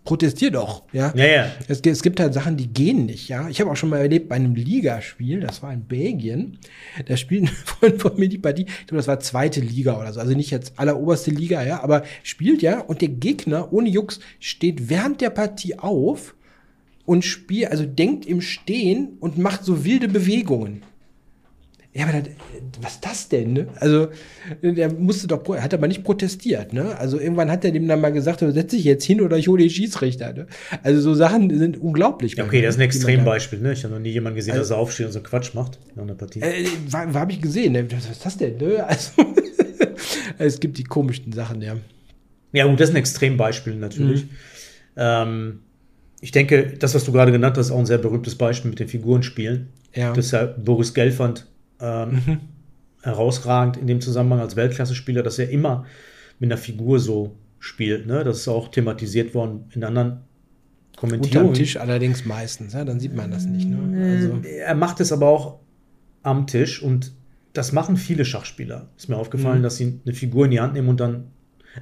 [0.06, 1.12] protestier doch, ja.
[1.14, 1.52] ja, ja.
[1.68, 3.48] Es, es gibt halt Sachen, die gehen nicht, ja.
[3.50, 6.58] Ich habe auch schon mal erlebt bei einem Ligaspiel, das war in Belgien,
[7.06, 10.14] da spielt ein Freund von mir die Partie, ich glaube, das war zweite Liga oder
[10.14, 14.20] so, also nicht jetzt alleroberste Liga, ja, aber spielt ja und der Gegner, ohne Jux,
[14.40, 16.34] steht während der Partie auf
[17.04, 20.82] und spielt, also denkt im Stehen und macht so wilde Bewegungen.
[21.96, 22.28] Ja, aber das,
[22.82, 23.54] was ist das denn?
[23.54, 23.68] Ne?
[23.76, 24.08] Also,
[24.60, 26.74] der musste doch, er hat aber nicht protestiert.
[26.74, 26.94] Ne?
[26.98, 29.62] Also, irgendwann hat er dem dann mal gesagt, setz dich jetzt hin oder ich hole
[29.62, 30.34] den Schiedsrichter.
[30.34, 30.46] Ne?
[30.82, 32.34] Also, so Sachen sind unglaublich.
[32.36, 33.60] Ja, okay, das ist ein Extrembeispiel.
[33.60, 33.72] Ne?
[33.72, 36.02] Ich habe noch nie jemanden gesehen, Also- dass er aufsteht und so Quatsch macht in
[36.02, 36.40] einer Partie.
[36.40, 37.72] Äh, habe ich gesehen.
[37.72, 37.90] Ne?
[37.90, 38.58] Was ist das denn?
[38.58, 38.86] Ne?
[40.38, 41.76] Also, es gibt die komischsten Sachen, ja.
[42.52, 44.24] Ja, gut, das ist ein Extrembeispiel natürlich.
[44.24, 44.30] Mhm.
[44.96, 45.60] Ähm,
[46.20, 48.80] ich denke, das, was du gerade genannt hast, ist auch ein sehr berühmtes Beispiel mit
[48.80, 49.68] den Figurenspielen.
[49.94, 50.12] Ja.
[50.12, 51.46] Das ist ja Boris Gelfand
[51.80, 52.38] ähm, Mhm.
[53.02, 55.84] herausragend in dem Zusammenhang als Weltklasse-Spieler, dass er immer
[56.38, 58.06] mit einer Figur so spielt.
[58.06, 58.24] Ne?
[58.24, 60.18] Das ist auch thematisiert worden in anderen
[60.96, 61.54] Kommentierungen.
[61.54, 62.72] Tisch allerdings meistens.
[62.72, 62.84] Ja?
[62.84, 63.68] Dann sieht man das nicht.
[63.68, 64.12] Ne?
[64.16, 65.58] Also, Er macht es aber auch
[66.22, 67.12] am Tisch und
[67.52, 68.88] das machen viele Schachspieler.
[68.96, 69.62] Ist mir aufgefallen, Mhm.
[69.62, 71.24] dass sie eine Figur in die Hand nehmen und dann.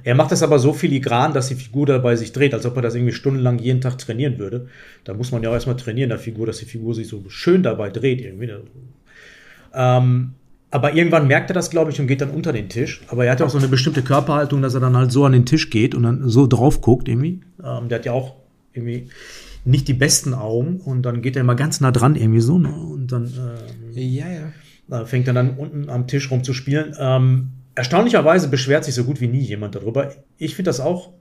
[0.03, 2.81] Er macht das aber so filigran, dass die Figur dabei sich dreht, als ob er
[2.81, 4.67] das irgendwie stundenlang jeden Tag trainieren würde.
[5.05, 7.63] Da muss man ja auch erstmal trainieren, der Figur, dass die Figur sich so schön
[7.63, 8.51] dabei dreht irgendwie.
[9.75, 10.33] Ähm,
[10.71, 13.01] aber irgendwann merkt er das, glaube ich, und geht dann unter den Tisch.
[13.07, 15.31] Aber er hat ja auch so eine bestimmte Körperhaltung, dass er dann halt so an
[15.31, 17.41] den Tisch geht und dann so drauf guckt irgendwie.
[17.63, 18.35] Ähm, der hat ja auch
[18.73, 19.07] irgendwie
[19.63, 22.71] nicht die besten Augen und dann geht er immer ganz nah dran irgendwie so ne?
[22.71, 24.25] und dann ähm, ja,
[24.89, 25.05] ja.
[25.05, 26.93] fängt er dann unten am Tisch rum zu spielen.
[26.99, 30.11] Ähm, erstaunlicherweise beschwert sich so gut wie nie jemand darüber.
[30.37, 31.13] Ich finde das auch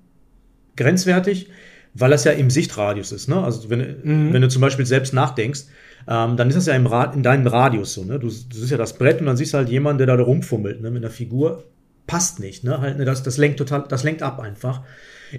[0.76, 1.48] grenzwertig,
[1.94, 3.28] weil das ja im Sichtradius ist.
[3.28, 3.42] Ne?
[3.42, 5.66] Also wenn, wenn du zum Beispiel selbst nachdenkst,
[6.08, 8.04] ähm, dann ist das ja im Rad, in deinem Radius so.
[8.04, 8.18] Ne?
[8.18, 10.80] Du, du siehst ja das Brett und dann siehst du halt jemanden, der da rumfummelt
[10.80, 10.90] ne?
[10.90, 11.64] mit einer Figur.
[12.06, 12.64] Passt nicht.
[12.64, 12.80] Ne?
[12.80, 13.04] Halt, ne?
[13.04, 14.82] Das, das lenkt total, das lenkt ab einfach.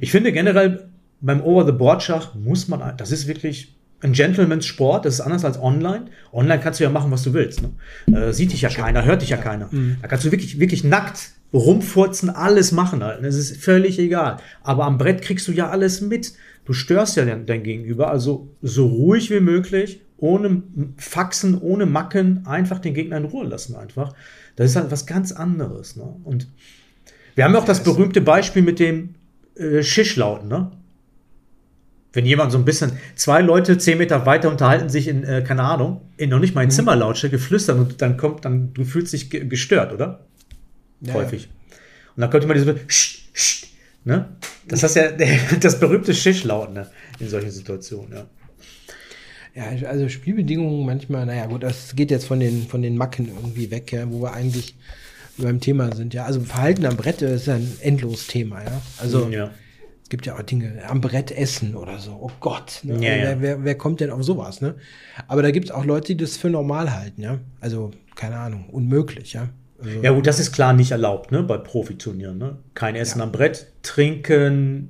[0.02, 0.90] Ich finde generell
[1.22, 6.06] beim Over-the-Board-Schach muss man, das ist wirklich ein Gentleman's Sport, das ist anders als online.
[6.34, 7.62] Online kannst du ja machen, was du willst.
[7.62, 8.18] Ne?
[8.18, 9.70] Äh, sieht dich ja keiner, hört dich ja keiner.
[10.02, 13.24] Da kannst du wirklich, wirklich nackt rumfurzen, alles machen halt.
[13.24, 14.38] Das ist völlig egal.
[14.62, 16.34] Aber am Brett kriegst du ja alles mit.
[16.66, 18.10] Du störst ja dein, dein Gegenüber.
[18.10, 20.64] Also so ruhig wie möglich, ohne
[20.98, 24.14] Faxen, ohne Macken, einfach den Gegner in Ruhe lassen einfach.
[24.56, 25.96] Das ist halt was ganz anderes.
[25.96, 26.16] Ne?
[26.24, 26.48] Und
[27.36, 29.16] wir haben ja auch das berühmte Beispiel mit dem
[29.56, 30.72] äh, Schischlauten, ne?
[32.14, 35.64] Wenn jemand so ein bisschen, zwei Leute zehn Meter weiter unterhalten sich in, äh, keine
[35.64, 39.30] Ahnung, in noch nicht mal in Zimmerlautstärke flüstern und dann kommt, dann, du fühlst dich
[39.30, 40.26] ge gestört, oder?
[41.02, 41.50] Ja, Häufig.
[42.16, 43.68] Und dann kommt immer diese, Scht, Scht,
[44.06, 44.30] ne?
[44.70, 45.12] Das ist ja
[45.60, 46.88] das berühmte Schischlauten ne?
[47.20, 48.26] in solchen Situationen, ja.
[49.56, 53.72] Ja, also Spielbedingungen manchmal, naja gut, das geht jetzt von den, von den Macken irgendwie
[53.72, 54.76] weg, ja, wo wir eigentlich
[55.38, 56.26] beim Thema sind, ja.
[56.26, 58.82] Also Verhalten am Brett ist ja ein endlos Thema, ja.
[59.00, 59.52] Also ja.
[60.04, 62.12] Es gibt ja auch Dinge, am Brett essen oder so.
[62.22, 62.94] Oh Gott, ne?
[62.94, 63.24] Ja, Also ja.
[63.24, 64.76] Wer, wer, wer kommt denn auf sowas, ne?
[65.28, 67.40] Aber da gibt es auch Leute, die das für normal halten, ja.
[67.60, 69.50] Also, keine Ahnung, unmöglich, ja.
[69.80, 72.58] Also, Ja gut, das ist klar nicht erlaubt, ne, bei Profiturnieren, ne?
[72.76, 74.90] Kein Essen am Brett, trinken,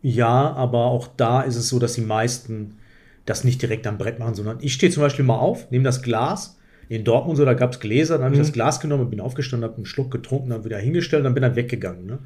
[0.00, 2.76] ja, aber auch da ist es so, dass die meisten
[3.26, 6.02] das nicht direkt am Brett machen, sondern ich stehe zum Beispiel mal auf, nehme das
[6.02, 6.58] Glas,
[6.88, 9.68] in Dortmund so, da gab es Gläser, dann habe ich das Glas genommen, bin aufgestanden,
[9.68, 12.18] habe einen Schluck getrunken, dann wieder hingestellt, dann bin dann weggegangen, ne?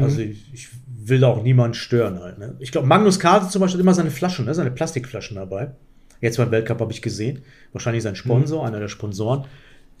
[0.00, 2.54] Also ich, ich will da auch niemanden stören halt, ne?
[2.58, 4.54] Ich glaube, Magnus Carlsen zum Beispiel hat immer seine Flaschen, ne?
[4.54, 5.72] seine Plastikflaschen dabei.
[6.20, 9.44] Jetzt beim Weltcup habe ich gesehen, wahrscheinlich sein Sponsor, einer der Sponsoren.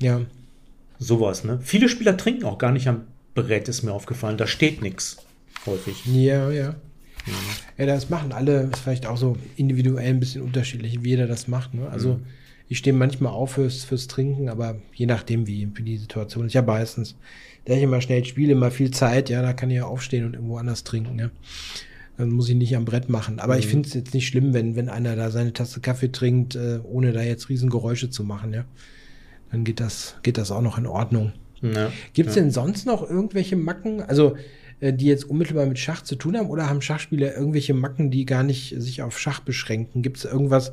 [0.00, 0.20] ja.
[1.02, 1.58] Sowas, ne?
[1.62, 4.36] Viele Spieler trinken auch gar nicht am Brett, ist mir aufgefallen.
[4.36, 5.16] Da steht nichts
[5.64, 6.04] häufig.
[6.04, 6.74] Ja, ja.
[7.78, 11.48] Ja, das machen alle, ist vielleicht auch so individuell ein bisschen unterschiedlich, wie jeder das
[11.48, 11.74] macht.
[11.74, 11.88] Ne?
[11.88, 12.20] Also
[12.68, 16.52] ich stehe manchmal auf fürs, fürs Trinken, aber je nachdem, wie, wie die Situation ist.
[16.52, 17.16] Ja, meistens,
[17.64, 20.34] da ich immer schnell spiele, immer viel Zeit, ja, da kann ich ja aufstehen und
[20.34, 21.18] irgendwo anders trinken.
[21.18, 21.30] Ja?
[22.16, 23.40] Dann muss ich nicht am Brett machen.
[23.40, 26.54] Aber ich finde es jetzt nicht schlimm, wenn, wenn einer da seine Tasse Kaffee trinkt,
[26.54, 28.52] äh, ohne da jetzt Riesengeräusche zu machen.
[28.52, 28.64] Ja?
[29.50, 31.32] Dann geht das, geht das auch noch in Ordnung.
[31.62, 31.90] Ja.
[32.12, 34.36] Gibt es denn sonst noch irgendwelche Macken, also
[34.80, 38.42] die jetzt unmittelbar mit Schach zu tun haben, oder haben Schachspieler irgendwelche Macken, die gar
[38.42, 40.02] nicht sich auf Schach beschränken?
[40.02, 40.72] Gibt es irgendwas,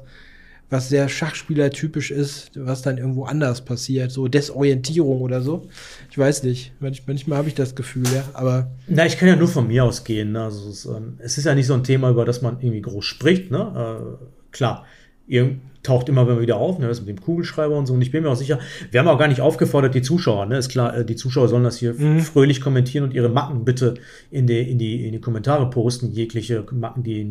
[0.70, 5.70] was sehr Schachspielertypisch ist, was dann irgendwo anders passiert, so Desorientierung oder so?
[6.12, 6.74] Ich weiß nicht.
[6.80, 9.84] Manch, manchmal habe ich das Gefühl, ja, aber Na, ich kann ja nur von mir
[9.86, 10.34] ausgehen.
[10.34, 10.44] Ne?
[10.44, 13.06] Also es, ähm, es ist ja nicht so ein Thema, über das man irgendwie groß
[13.06, 13.50] spricht.
[13.52, 14.20] Ne?
[14.20, 14.86] Äh, klar,
[15.28, 16.88] ihr taucht immer wieder auf, ne?
[16.88, 17.94] das mit dem Kugelschreiber und so.
[17.94, 18.60] Und ich bin mir auch sicher,
[18.92, 20.58] wir haben auch gar nicht aufgefordert, die Zuschauer, ne?
[20.58, 23.94] Ist klar, äh, die Zuschauer sollen das hier fröhlich kommentieren und ihre Macken bitte
[24.30, 27.26] in die, in die, in die Kommentare posten, jegliche Macken, die,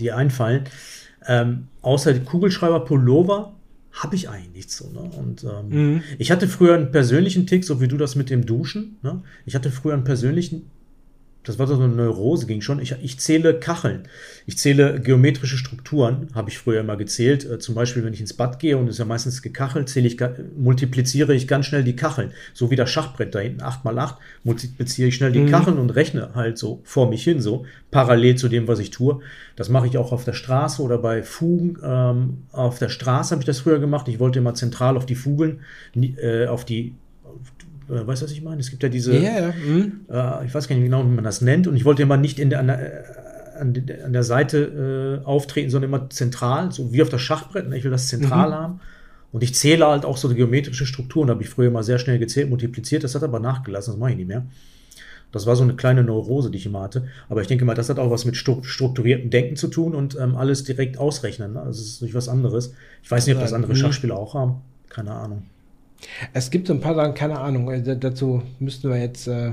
[0.00, 0.64] die einfallen.
[1.26, 3.54] Ähm, außer die Kugelschreiber Pullover
[3.92, 4.88] habe ich eigentlich nichts so.
[4.90, 5.10] Ne?
[5.18, 8.96] Und ähm, ich hatte früher einen persönlichen Tick, so wie du das mit dem Duschen.
[9.02, 9.22] Ne?
[9.44, 10.70] Ich hatte früher einen persönlichen,
[11.44, 12.78] das war so eine Neurose, ging schon.
[12.78, 14.04] Ich, ich zähle Kacheln.
[14.46, 17.44] Ich zähle geometrische Strukturen, habe ich früher immer gezählt.
[17.44, 20.06] Äh, zum Beispiel, wenn ich ins Bad gehe und es ist ja meistens gekachelt, zähle
[20.06, 20.18] ich,
[20.56, 22.30] multipliziere ich ganz schnell die Kacheln.
[22.54, 25.90] So wie das Schachbrett da hinten, 8 mal 8 multipliziere ich schnell die Kacheln und
[25.90, 29.20] rechne halt so vor mich hin, so parallel zu dem, was ich tue.
[29.56, 31.78] Das mache ich auch auf der Straße oder bei Fugen.
[31.82, 34.08] Ähm, auf der Straße habe ich das früher gemacht.
[34.08, 35.60] Ich wollte immer zentral auf die Fugeln,
[35.94, 36.94] äh, auf die,
[37.88, 38.60] äh, weißt du, was ich meine?
[38.60, 40.00] Es gibt ja diese, ja, hm.
[40.10, 42.38] äh, ich weiß gar nicht genau, wie man das nennt, und ich wollte immer nicht
[42.38, 43.60] in der, an, der, äh,
[44.04, 47.68] an, der, Seite äh, auftreten, sondern immer zentral, so wie auf das Schachbrett.
[47.68, 47.76] ne?
[47.78, 48.80] Ich will das zentral haben.
[49.32, 52.18] Und ich zähle halt auch so die geometrische Strukturen, habe ich früher immer sehr schnell
[52.18, 54.44] gezählt, multipliziert, das hat aber nachgelassen, das mache ich nicht mehr.
[55.30, 57.04] Das war so eine kleine Neurose, die ich immer hatte.
[57.30, 60.14] Aber ich denke mal, das hat auch was mit stru- strukturiertem Denken zu tun und
[60.20, 61.54] ähm, alles direkt ausrechnen.
[61.54, 61.60] Ne?
[61.62, 62.74] Also es ist durch was anderes.
[63.02, 63.76] Ich weiß nicht, ob das andere Mhm.
[63.76, 64.56] Schachspieler auch haben.
[64.90, 65.44] Keine Ahnung.
[66.32, 69.52] Es gibt so ein paar Sachen, keine Ahnung, da- dazu müssten wir jetzt äh,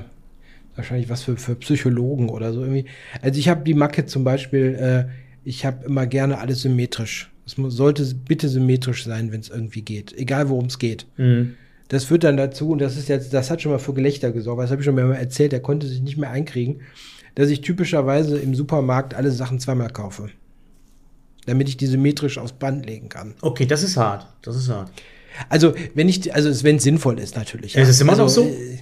[0.76, 2.86] wahrscheinlich was für, für Psychologen oder so irgendwie.
[3.22, 5.12] Also ich habe die Macke zum Beispiel, äh,
[5.44, 7.32] ich habe immer gerne alles symmetrisch.
[7.46, 10.14] Es sollte bitte symmetrisch sein, wenn es irgendwie geht.
[10.18, 11.08] Egal worum es geht.
[11.18, 11.56] Mhm.
[11.88, 14.62] Das führt dann dazu, und das ist jetzt, das hat schon mal für Gelächter gesorgt,
[14.62, 16.82] das habe ich schon mal erzählt, der konnte sich nicht mehr einkriegen,
[17.34, 20.30] dass ich typischerweise im Supermarkt alle Sachen zweimal kaufe.
[21.48, 23.34] Damit ich die symmetrisch aufs Band legen kann.
[23.42, 24.28] Okay, das ist hart.
[24.44, 24.92] Das ist hart.
[25.50, 27.76] Also, wenn ich, also wenn es sinnvoll ist, natürlich.
[27.76, 28.44] Ist es immer also, noch so?
[28.44, 28.80] äh,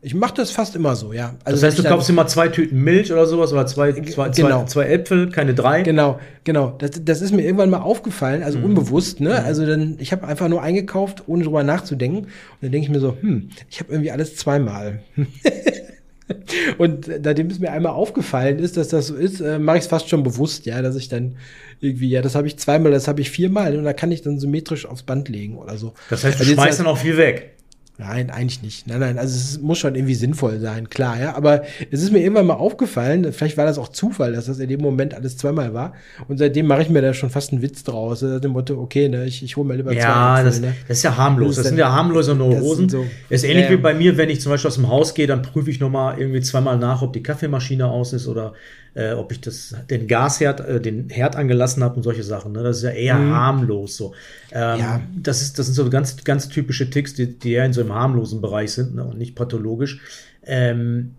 [0.00, 1.34] Ich mache das fast immer so, ja.
[1.44, 4.60] Das Also heißt, du kaufst immer zwei Tüten Milch oder sowas oder zwei, zwei, genau.
[4.60, 5.82] zwei, zwei Äpfel, keine drei.
[5.82, 6.76] Genau, genau.
[6.78, 8.46] Das, das ist mir irgendwann mal aufgefallen, Mhm.
[8.46, 9.42] also unbewusst, ne?
[9.42, 12.18] Also dann, ich habe einfach nur eingekauft, ohne drüber nachzudenken.
[12.18, 12.28] Und
[12.60, 15.00] dann denke ich mir so, hm, ich habe irgendwie alles zweimal.
[16.78, 19.88] Und nachdem es mir einmal aufgefallen ist, dass das so ist, äh, mache ich es
[19.88, 21.36] fast schon bewusst, ja, dass ich dann
[21.80, 24.38] irgendwie, ja, das habe ich zweimal, das habe ich viermal und da kann ich dann
[24.38, 25.94] symmetrisch aufs Band legen oder so.
[26.10, 27.57] Das heißt, du Also schmeißt dann auch viel weg.
[28.00, 28.86] Nein, eigentlich nicht.
[28.86, 31.34] Nein, nein, also es muss schon irgendwie sinnvoll sein, klar, ja.
[31.34, 34.68] Aber es ist mir irgendwann mal aufgefallen, vielleicht war das auch Zufall, dass das in
[34.68, 35.94] dem Moment alles zweimal war.
[36.28, 38.22] Und seitdem mache ich mir da schon fast einen Witz draus.
[38.22, 40.76] Nach dem Motto, okay, ne, ich, ich hole mir lieber Ja, zwei das, Äpfel, ne?
[40.86, 41.56] das ist ja harmlos.
[41.56, 42.84] Das Das sind ja harmlose Neurosen.
[42.86, 43.78] das so- ist ähnlich Ja, ja.
[43.78, 46.20] wie bei mir, wenn ich zum Beispiel aus dem Haus gehe, dann prüfe ich nochmal
[46.20, 48.52] irgendwie zweimal nach, ob die Kaffeemaschine aus ist oder
[48.98, 52.50] äh, ob ich das, den Gasherd, äh, den Herd angelassen habe und solche Sachen.
[52.52, 52.64] Ne?
[52.64, 54.12] Das ist ja eher harmlos so.
[54.50, 55.00] Ähm, Ja.
[55.16, 57.94] das, ist, das sind so ganz, ganz typische Ticks, die, die eher in so einem
[57.94, 59.04] harmlosen Bereich sind ne?
[59.04, 60.00] und nicht pathologisch.
[60.44, 61.14] Ähm,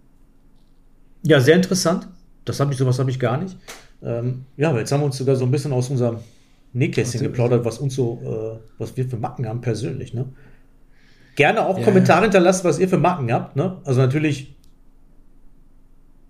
[1.24, 2.10] ja, sehr interessant.
[2.44, 3.56] Das habe ich, sowas habe ich gar nicht.
[4.04, 6.18] Ähm, ja, aber jetzt haben wir uns sogar so ein bisschen aus unserem
[6.74, 10.26] Nähkästchen geplaudert, was uns so, äh, was wir für Macken haben persönlich, ne?
[11.36, 13.78] Gerne auch Ja, Kommentare hinterlassen, was ihr für Macken habt, ne?
[13.86, 14.56] Also natürlich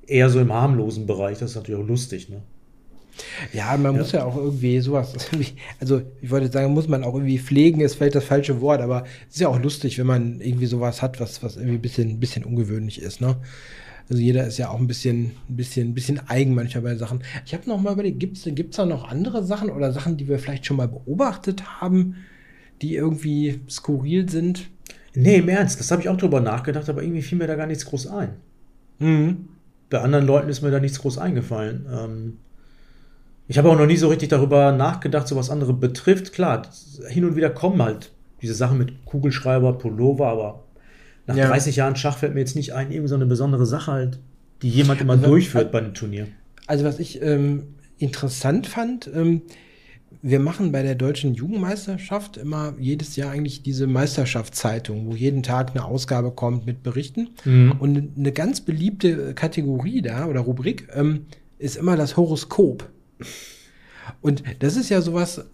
[0.09, 2.41] eher so im harmlosen Bereich, das ist natürlich auch lustig, ne?
[3.51, 5.13] Ja, man muss ja auch irgendwie sowas,
[5.79, 9.03] also ich wollte sagen, muss man auch irgendwie pflegen, ist vielleicht das falsche Wort, aber
[9.27, 12.09] es ist ja auch lustig, wenn man irgendwie sowas hat, was, was irgendwie ein bisschen,
[12.11, 13.37] ein bisschen ungewöhnlich ist, ne?
[14.09, 17.23] Also jeder ist ja auch ein bisschen, ein bisschen, ein bisschen eigen manchmal bei Sachen.
[17.45, 20.39] Ich habe noch mal überlegt, gibt es da noch andere Sachen oder Sachen, die wir
[20.39, 22.15] vielleicht schon mal beobachtet haben,
[22.81, 24.67] die irgendwie skurril sind?
[25.13, 27.67] Nee, im Ernst, das habe ich auch drüber nachgedacht, aber irgendwie fiel mir da gar
[27.67, 28.29] nichts groß ein.
[28.97, 29.49] Mhm.
[29.89, 31.85] Bei anderen Leuten ist mir da nichts groß eingefallen.
[31.91, 32.37] Ähm,
[33.47, 36.33] ich habe auch noch nie so richtig darüber nachgedacht, so was andere betrifft.
[36.33, 36.67] Klar,
[37.07, 40.63] hin und wieder kommen halt diese Sachen mit Kugelschreiber, Pullover, aber
[41.25, 41.47] nach ja.
[41.47, 44.19] 30 Jahren Schach fällt mir jetzt nicht ein, irgendwie so eine besondere Sache halt,
[44.61, 46.27] die jemand immer also, durchführt also, bei einem Turnier.
[46.67, 49.41] Also was ich ähm, interessant fand, ähm,
[50.21, 55.71] wir machen bei der deutschen Jugendmeisterschaft immer jedes Jahr eigentlich diese Meisterschaftszeitung, wo jeden Tag
[55.71, 57.29] eine Ausgabe kommt mit Berichten.
[57.45, 57.73] Mhm.
[57.79, 61.25] Und eine ganz beliebte Kategorie da oder Rubrik ähm,
[61.57, 62.89] ist immer das Horoskop.
[64.21, 65.45] Und das ist ja sowas,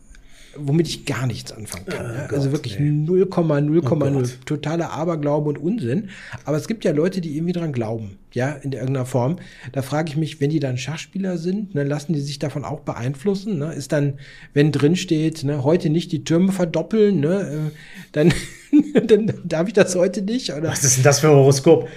[0.58, 2.06] womit ich gar nichts anfangen kann.
[2.06, 2.28] Oh, ja?
[2.28, 6.10] Gott, also wirklich 0,0,0 oh totaler Aberglaube und Unsinn.
[6.46, 9.38] Aber es gibt ja Leute, die irgendwie dran glauben, ja, in irgendeiner Form.
[9.72, 12.82] Da frage ich mich, wenn die dann Schachspieler sind, ne, lassen die sich davon auch
[12.82, 13.60] beeinflussen?
[13.60, 13.74] Ne?
[13.74, 14.20] Ist dann,
[14.54, 17.72] wenn drin steht, ne, heute nicht die Türme verdoppeln, ne, äh,
[18.12, 18.34] dann,
[19.08, 20.54] dann darf ich das heute nicht?
[20.54, 20.70] Oder?
[20.70, 21.88] Was ist denn das für ein Horoskop?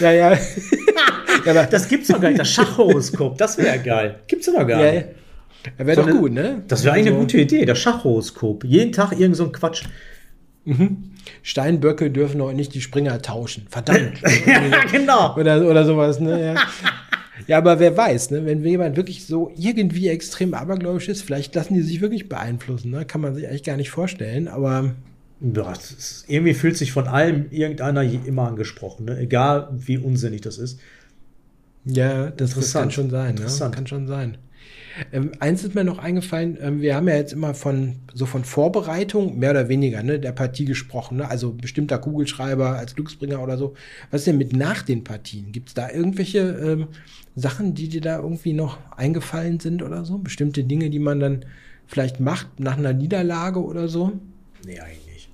[0.00, 0.32] Ja, ja.
[1.44, 3.38] ja das gibt's doch gar nicht, das Schachhoroskop.
[3.38, 4.20] Das wäre geil.
[4.26, 5.06] Gibt's doch gar nicht.
[5.06, 5.17] Ja,
[5.76, 6.62] Wäre doch gut, ne?
[6.68, 8.64] Das wäre eigentlich eine gute Idee, das Schachhoroskop.
[8.64, 9.84] Jeden Tag irgend so ein Quatsch.
[10.64, 11.12] Mhm.
[11.42, 13.66] Steinböcke dürfen auch nicht die Springer tauschen.
[13.68, 14.20] Verdammt.
[14.46, 15.36] ja, genau.
[15.36, 16.54] Oder, oder sowas, ne?
[16.54, 16.54] Ja.
[17.46, 18.44] ja, aber wer weiß, ne?
[18.44, 23.04] Wenn jemand wirklich so irgendwie extrem abergläubisch ist, vielleicht lassen die sich wirklich beeinflussen, ne?
[23.04, 24.94] Kann man sich eigentlich gar nicht vorstellen, aber.
[25.40, 29.18] Ja, ist, irgendwie fühlt sich von allem irgendeiner immer angesprochen, ne?
[29.18, 30.80] egal wie unsinnig das ist.
[31.84, 33.36] Ja, das, das kann schon sein.
[33.36, 33.70] Ne?
[33.70, 34.36] Kann schon sein.
[35.12, 38.44] Ähm, eins ist mir noch eingefallen, ähm, wir haben ja jetzt immer von so von
[38.44, 41.30] Vorbereitung, mehr oder weniger, ne, der Partie gesprochen, ne?
[41.30, 43.74] also bestimmter Kugelschreiber als Glücksbringer oder so.
[44.10, 45.52] Was ist denn mit nach den Partien?
[45.52, 46.88] Gibt es da irgendwelche ähm,
[47.36, 50.18] Sachen, die dir da irgendwie noch eingefallen sind oder so?
[50.18, 51.44] Bestimmte Dinge, die man dann
[51.86, 54.12] vielleicht macht nach einer Niederlage oder so?
[54.66, 55.28] Nee, eigentlich nicht.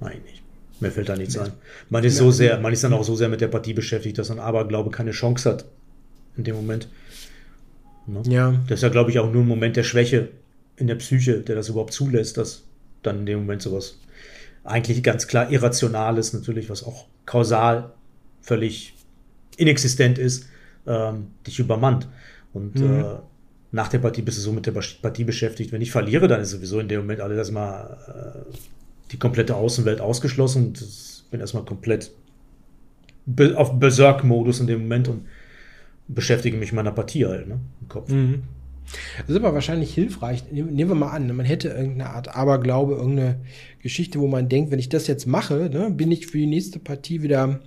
[0.00, 0.42] Eigentlich nicht.
[0.80, 1.52] Mir fällt da nichts ein.
[1.90, 4.30] Man ist so sehr, man ist dann auch so sehr mit der Partie beschäftigt, dass
[4.30, 5.66] man aber, glaube keine Chance hat
[6.36, 6.88] in dem Moment.
[8.12, 8.22] Ne?
[8.26, 8.54] Ja.
[8.66, 10.28] Das ist ja, glaube ich, auch nur ein Moment der Schwäche
[10.76, 12.64] in der Psyche, der das überhaupt zulässt, dass
[13.02, 13.98] dann in dem Moment sowas
[14.64, 17.92] eigentlich ganz klar Irrationales natürlich, was auch kausal
[18.42, 18.94] völlig
[19.56, 20.46] inexistent ist,
[20.86, 22.08] ähm, dich übermannt.
[22.52, 23.00] Und mhm.
[23.00, 23.04] äh,
[23.72, 25.72] nach der Partie bist du so mit der Partie beschäftigt.
[25.72, 28.56] Wenn ich verliere, dann ist sowieso in dem Moment alles erstmal äh,
[29.12, 30.72] die komplette Außenwelt ausgeschlossen.
[30.74, 32.10] Ich bin erstmal komplett
[33.26, 35.26] be auf Berserk-Modus in dem Moment und
[36.14, 37.60] beschäftige mich mit meiner Partie halt, ne?
[37.80, 38.10] Im Kopf.
[38.10, 38.42] Mhm.
[39.20, 40.44] Das ist aber wahrscheinlich hilfreich.
[40.50, 43.40] Nehmen wir mal an, man hätte irgendeine Art Aberglaube, irgendeine
[43.80, 46.80] Geschichte, wo man denkt, wenn ich das jetzt mache, ne, bin ich für die nächste
[46.80, 47.60] Partie wieder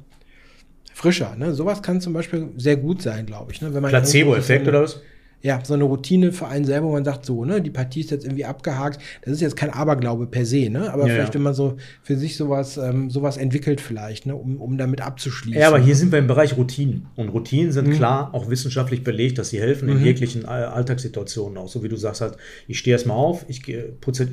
[0.93, 1.35] frischer.
[1.37, 1.53] Ne?
[1.53, 3.61] Sowas kann zum Beispiel sehr gut sein, glaube ich.
[3.61, 3.69] Ne?
[3.71, 5.01] Placebo-Effekt oder was?
[5.43, 8.11] Ja, so eine Routine für einen selber, wo man sagt, so, ne, die Partie ist
[8.11, 9.01] jetzt irgendwie abgehakt.
[9.23, 10.91] Das ist jetzt kein Aberglaube per se, ne?
[10.91, 14.61] Aber ja, vielleicht, wenn man so für sich sowas, ähm, sowas entwickelt, vielleicht, ne, um,
[14.61, 15.59] um damit abzuschließen.
[15.59, 17.07] Ja, aber hier sind wir im Bereich Routinen.
[17.17, 17.93] Und Routinen sind mhm.
[17.93, 20.05] klar auch wissenschaftlich belegt, dass sie helfen in mhm.
[20.05, 21.67] jeglichen Alltagssituationen auch.
[21.67, 22.37] So wie du sagst halt,
[22.69, 23.61] ich stehe erstmal auf, ich
[23.99, 24.29] putze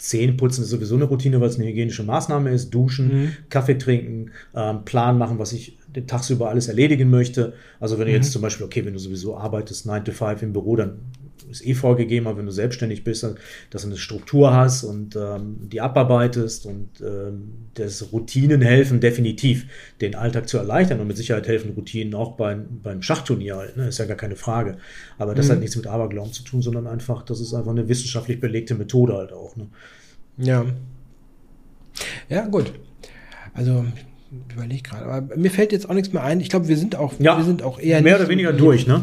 [0.00, 2.70] Zähne putzen ist sowieso eine Routine, weil es eine hygienische Maßnahme ist.
[2.70, 3.32] Duschen, mhm.
[3.50, 7.52] Kaffee trinken, ähm, Plan machen, was ich den tagsüber alles erledigen möchte.
[7.80, 8.32] Also wenn du jetzt mhm.
[8.32, 11.00] zum Beispiel, okay, wenn du sowieso arbeitest, 9 to 5 im Büro, dann
[11.50, 13.22] ist eh vorgegeben, aber wenn du selbstständig bist,
[13.70, 19.66] dass du eine Struktur hast und ähm, die abarbeitest und ähm, das Routinen helfen definitiv,
[20.00, 23.88] den Alltag zu erleichtern und mit Sicherheit helfen Routinen auch beim, beim Schachturnier halt, ne?
[23.88, 24.78] ist ja gar keine Frage.
[25.18, 25.52] Aber das mhm.
[25.52, 29.14] hat nichts mit Aberglauben zu tun, sondern einfach, das ist einfach eine wissenschaftlich belegte Methode
[29.14, 29.56] halt auch.
[29.56, 29.68] Ne?
[30.38, 30.64] Ja.
[32.28, 32.72] Ja, gut.
[33.52, 33.84] Also
[34.52, 36.40] überlege gerade, aber mir fällt jetzt auch nichts mehr ein.
[36.40, 39.02] Ich glaube, wir sind auch, ja, wir sind auch eher mehr oder weniger durch, ne?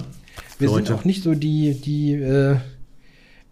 [0.60, 0.88] Wir Leute.
[0.88, 2.56] sind auch nicht so die, die, äh,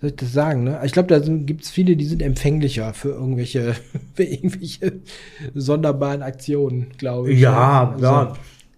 [0.02, 0.82] soll ich das sagen, ne?
[0.84, 3.76] Ich glaube, da gibt es viele, die sind empfänglicher für irgendwelche,
[4.16, 4.94] für irgendwelche
[5.54, 7.40] sonderbaren Aktionen, glaube ich.
[7.40, 8.34] Ja, also, ja,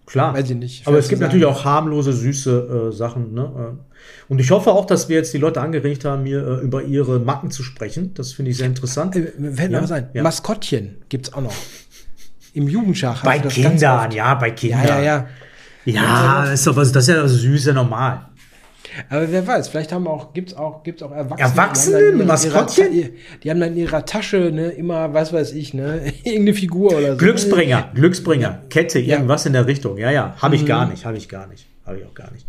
[0.05, 0.33] klar.
[0.33, 0.87] Weiß ich nicht.
[0.87, 3.77] Aber es gibt natürlich auch harmlose, süße äh, Sachen, ne?
[4.29, 7.19] Und ich hoffe auch, dass wir jetzt die Leute angeregt haben, mir äh, über ihre
[7.19, 8.13] Macken zu sprechen.
[8.13, 9.15] Das finde ich sehr interessant.
[9.15, 9.79] Äh, fällt ja?
[9.79, 10.09] mir was ein.
[10.13, 10.23] Ja.
[10.23, 11.55] Maskottchen gibt es auch noch
[12.53, 13.23] im Jugendschach.
[13.23, 14.87] Bei Kindern, ja, bei Kindern.
[14.87, 15.27] Ja, ja, ja.
[15.91, 18.25] Ja, das ist doch was, das ist ja süß, ja normal.
[19.09, 21.49] Aber wer weiß, vielleicht haben auch, gibt's auch, gibt's auch Erwachsene.
[21.49, 22.13] Erwachsene?
[22.13, 22.93] Die Maskottchen?
[22.93, 23.09] Ihrer,
[23.43, 27.11] die haben dann in ihrer Tasche, ne, immer, was weiß ich, ne, irgendeine Figur oder
[27.11, 27.17] so.
[27.17, 29.47] Glücksbringer, Glücksbringer, Kette, irgendwas ja.
[29.47, 29.97] in der Richtung.
[29.97, 30.67] Ja, ja, habe ich mhm.
[30.67, 32.45] gar nicht, habe ich gar nicht, habe ich auch gar nicht.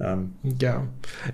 [0.00, 0.86] Ähm, ja.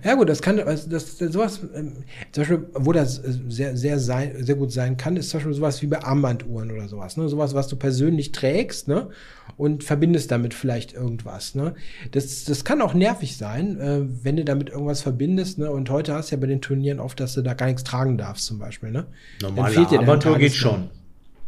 [0.03, 1.93] Ja, gut, das kann, das, das sowas, ähm,
[2.33, 5.83] zum Beispiel, wo das sehr, sehr, sein, sehr gut sein kann, ist zum Beispiel sowas
[5.83, 7.29] wie bei Armbanduhren oder sowas, ne?
[7.29, 9.11] Sowas, was du persönlich trägst, ne?
[9.59, 11.75] Und verbindest damit vielleicht irgendwas, ne?
[12.13, 15.71] Das, das kann auch nervig sein, äh, wenn du damit irgendwas verbindest, ne?
[15.71, 18.17] Und heute hast du ja bei den Turnieren oft, dass du da gar nichts tragen
[18.17, 19.07] darfst, zum Beispiel, ne?
[19.43, 20.89] Normale Armbanduhr geht schon.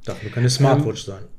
[0.05, 1.36] Darf nur keine Smartwatch ähm, sein.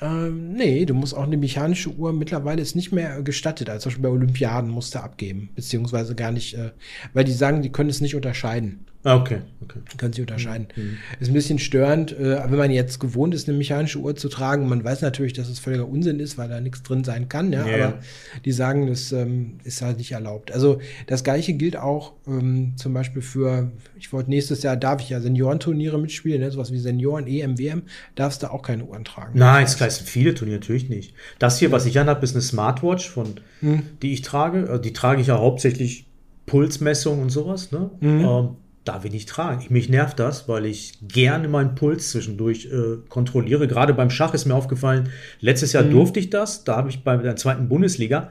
[0.00, 3.90] Ähm, nee, du musst auch eine mechanische Uhr mittlerweile ist nicht mehr gestattet, als zum
[3.90, 6.70] Beispiel bei Olympiaden musst du abgeben, beziehungsweise gar nicht, äh,
[7.14, 8.86] weil die sagen, die können es nicht unterscheiden.
[9.04, 9.78] Ah, okay, okay.
[9.96, 10.66] Können sie unterscheiden.
[10.74, 10.98] Mhm.
[11.20, 14.68] Ist ein bisschen störend, äh, wenn man jetzt gewohnt ist, eine mechanische Uhr zu tragen.
[14.68, 17.64] Man weiß natürlich, dass es völliger Unsinn ist, weil da nichts drin sein kann, ja.
[17.64, 17.86] Yeah.
[17.86, 17.98] Aber
[18.44, 20.50] die sagen, das ähm, ist halt nicht erlaubt.
[20.52, 25.10] Also das gleiche gilt auch ähm, zum Beispiel für, ich wollte nächstes Jahr darf ich
[25.10, 26.50] ja Seniorenturniere mitspielen, ne?
[26.50, 27.82] sowas wie Senioren, EM, WM,
[28.16, 29.38] darfst du auch keine Uhren tragen.
[29.38, 31.14] Nein, es heißt viele Turniere natürlich nicht.
[31.38, 33.82] Das hier, was ich anhabe, ist eine Smartwatch, von, hm.
[34.02, 34.68] die ich trage.
[34.68, 36.08] Äh, die trage ich ja hauptsächlich
[36.46, 37.70] Pulsmessung und sowas.
[37.70, 37.90] Ne?
[38.00, 38.20] Mhm.
[38.20, 38.48] Ähm,
[38.88, 39.64] darf ich nicht tragen.
[39.68, 43.68] Mich nervt das, weil ich gerne meinen Puls zwischendurch äh, kontrolliere.
[43.68, 45.90] Gerade beim Schach ist mir aufgefallen, letztes Jahr mhm.
[45.90, 46.64] durfte ich das.
[46.64, 48.30] Da habe ich bei der zweiten Bundesliga,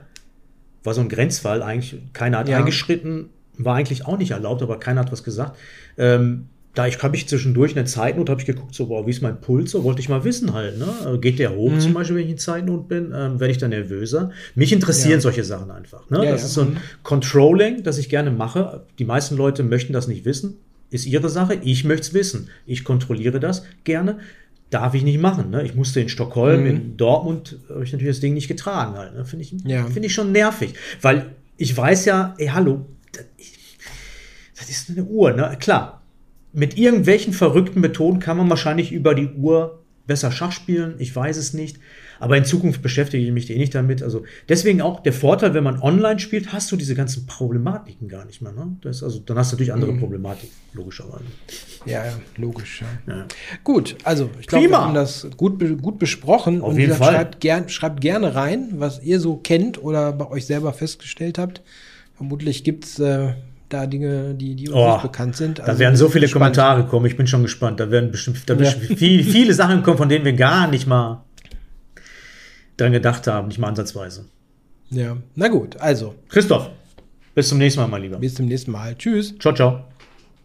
[0.83, 2.57] war so ein Grenzfall eigentlich, keiner hat ja.
[2.57, 5.57] eingeschritten, war eigentlich auch nicht erlaubt, aber keiner hat was gesagt.
[5.97, 9.23] Ähm, da ich habe ich zwischendurch eine Zeitnot, habe ich geguckt, so, boah, wie ist
[9.23, 9.71] mein Puls?
[9.71, 11.17] So wollte ich mal wissen halt, ne?
[11.19, 11.79] Geht der hoch mhm.
[11.79, 13.05] zum Beispiel, wenn ich in Zeitnot bin?
[13.15, 14.29] Ähm, Werde ich dann nervöser?
[14.53, 15.21] Mich interessieren ja.
[15.21, 16.07] solche Sachen einfach.
[16.11, 16.23] Ne?
[16.23, 16.47] Ja, das ja.
[16.47, 16.77] ist so ein mhm.
[17.01, 18.85] Controlling, das ich gerne mache.
[18.99, 20.57] Die meisten Leute möchten das nicht wissen.
[20.91, 21.55] Ist ihre Sache.
[21.63, 22.49] Ich möchte es wissen.
[22.67, 24.19] Ich kontrolliere das gerne.
[24.69, 25.49] Darf ich nicht machen.
[25.49, 25.63] Ne?
[25.63, 26.67] Ich musste in Stockholm, mhm.
[26.67, 29.15] in Dortmund, habe ich natürlich das Ding nicht getragen halt.
[29.15, 29.25] Ne?
[29.25, 29.87] Finde ich, ja.
[29.87, 30.75] Find ich schon nervig.
[31.01, 33.25] Weil ich weiß ja, ey, hallo, das,
[34.59, 35.57] das ist eine Uhr, ne?
[35.59, 36.03] Klar,
[36.57, 40.95] mit irgendwelchen verrückten Methoden kann man wahrscheinlich über die Uhr besser Schach spielen.
[40.97, 41.77] Ich weiß es nicht.
[42.19, 44.01] Aber in Zukunft beschäftige ich mich eh nicht damit.
[44.01, 48.25] Also deswegen auch der Vorteil, wenn man online spielt, hast du diese ganzen Problematiken gar
[48.25, 48.53] nicht mehr.
[48.53, 48.75] Ne?
[48.81, 49.99] Das, also dann hast du natürlich andere mhm.
[49.99, 51.25] Problematiken, logischerweise.
[51.85, 52.05] Ja,
[52.37, 52.81] logisch.
[52.81, 53.13] Ja.
[53.13, 53.27] Ja.
[53.63, 56.61] Gut, also ich glaube, wir haben das gut, gut besprochen.
[56.61, 57.13] Auf und jeden Fall.
[57.13, 61.61] Schreibt, gern, schreibt gerne rein, was ihr so kennt oder bei euch selber festgestellt habt.
[62.15, 63.33] Vermutlich gibt es äh,
[63.69, 65.59] da Dinge, die, die uns oh, nicht bekannt sind.
[65.59, 66.55] Also da werden so viele gespannt.
[66.55, 67.79] Kommentare kommen, ich bin schon gespannt.
[67.79, 68.69] Da werden bestimmt, da ja.
[68.69, 71.23] viel, viele Sachen kommen, von denen wir gar nicht mal
[72.77, 74.25] dran gedacht haben, nicht mal ansatzweise.
[74.89, 76.15] Ja, na gut, also.
[76.29, 76.69] Christoph,
[77.35, 78.17] bis zum nächsten Mal, mein Lieber.
[78.17, 78.95] Bis zum nächsten Mal.
[78.95, 79.35] Tschüss.
[79.39, 79.83] Ciao, ciao.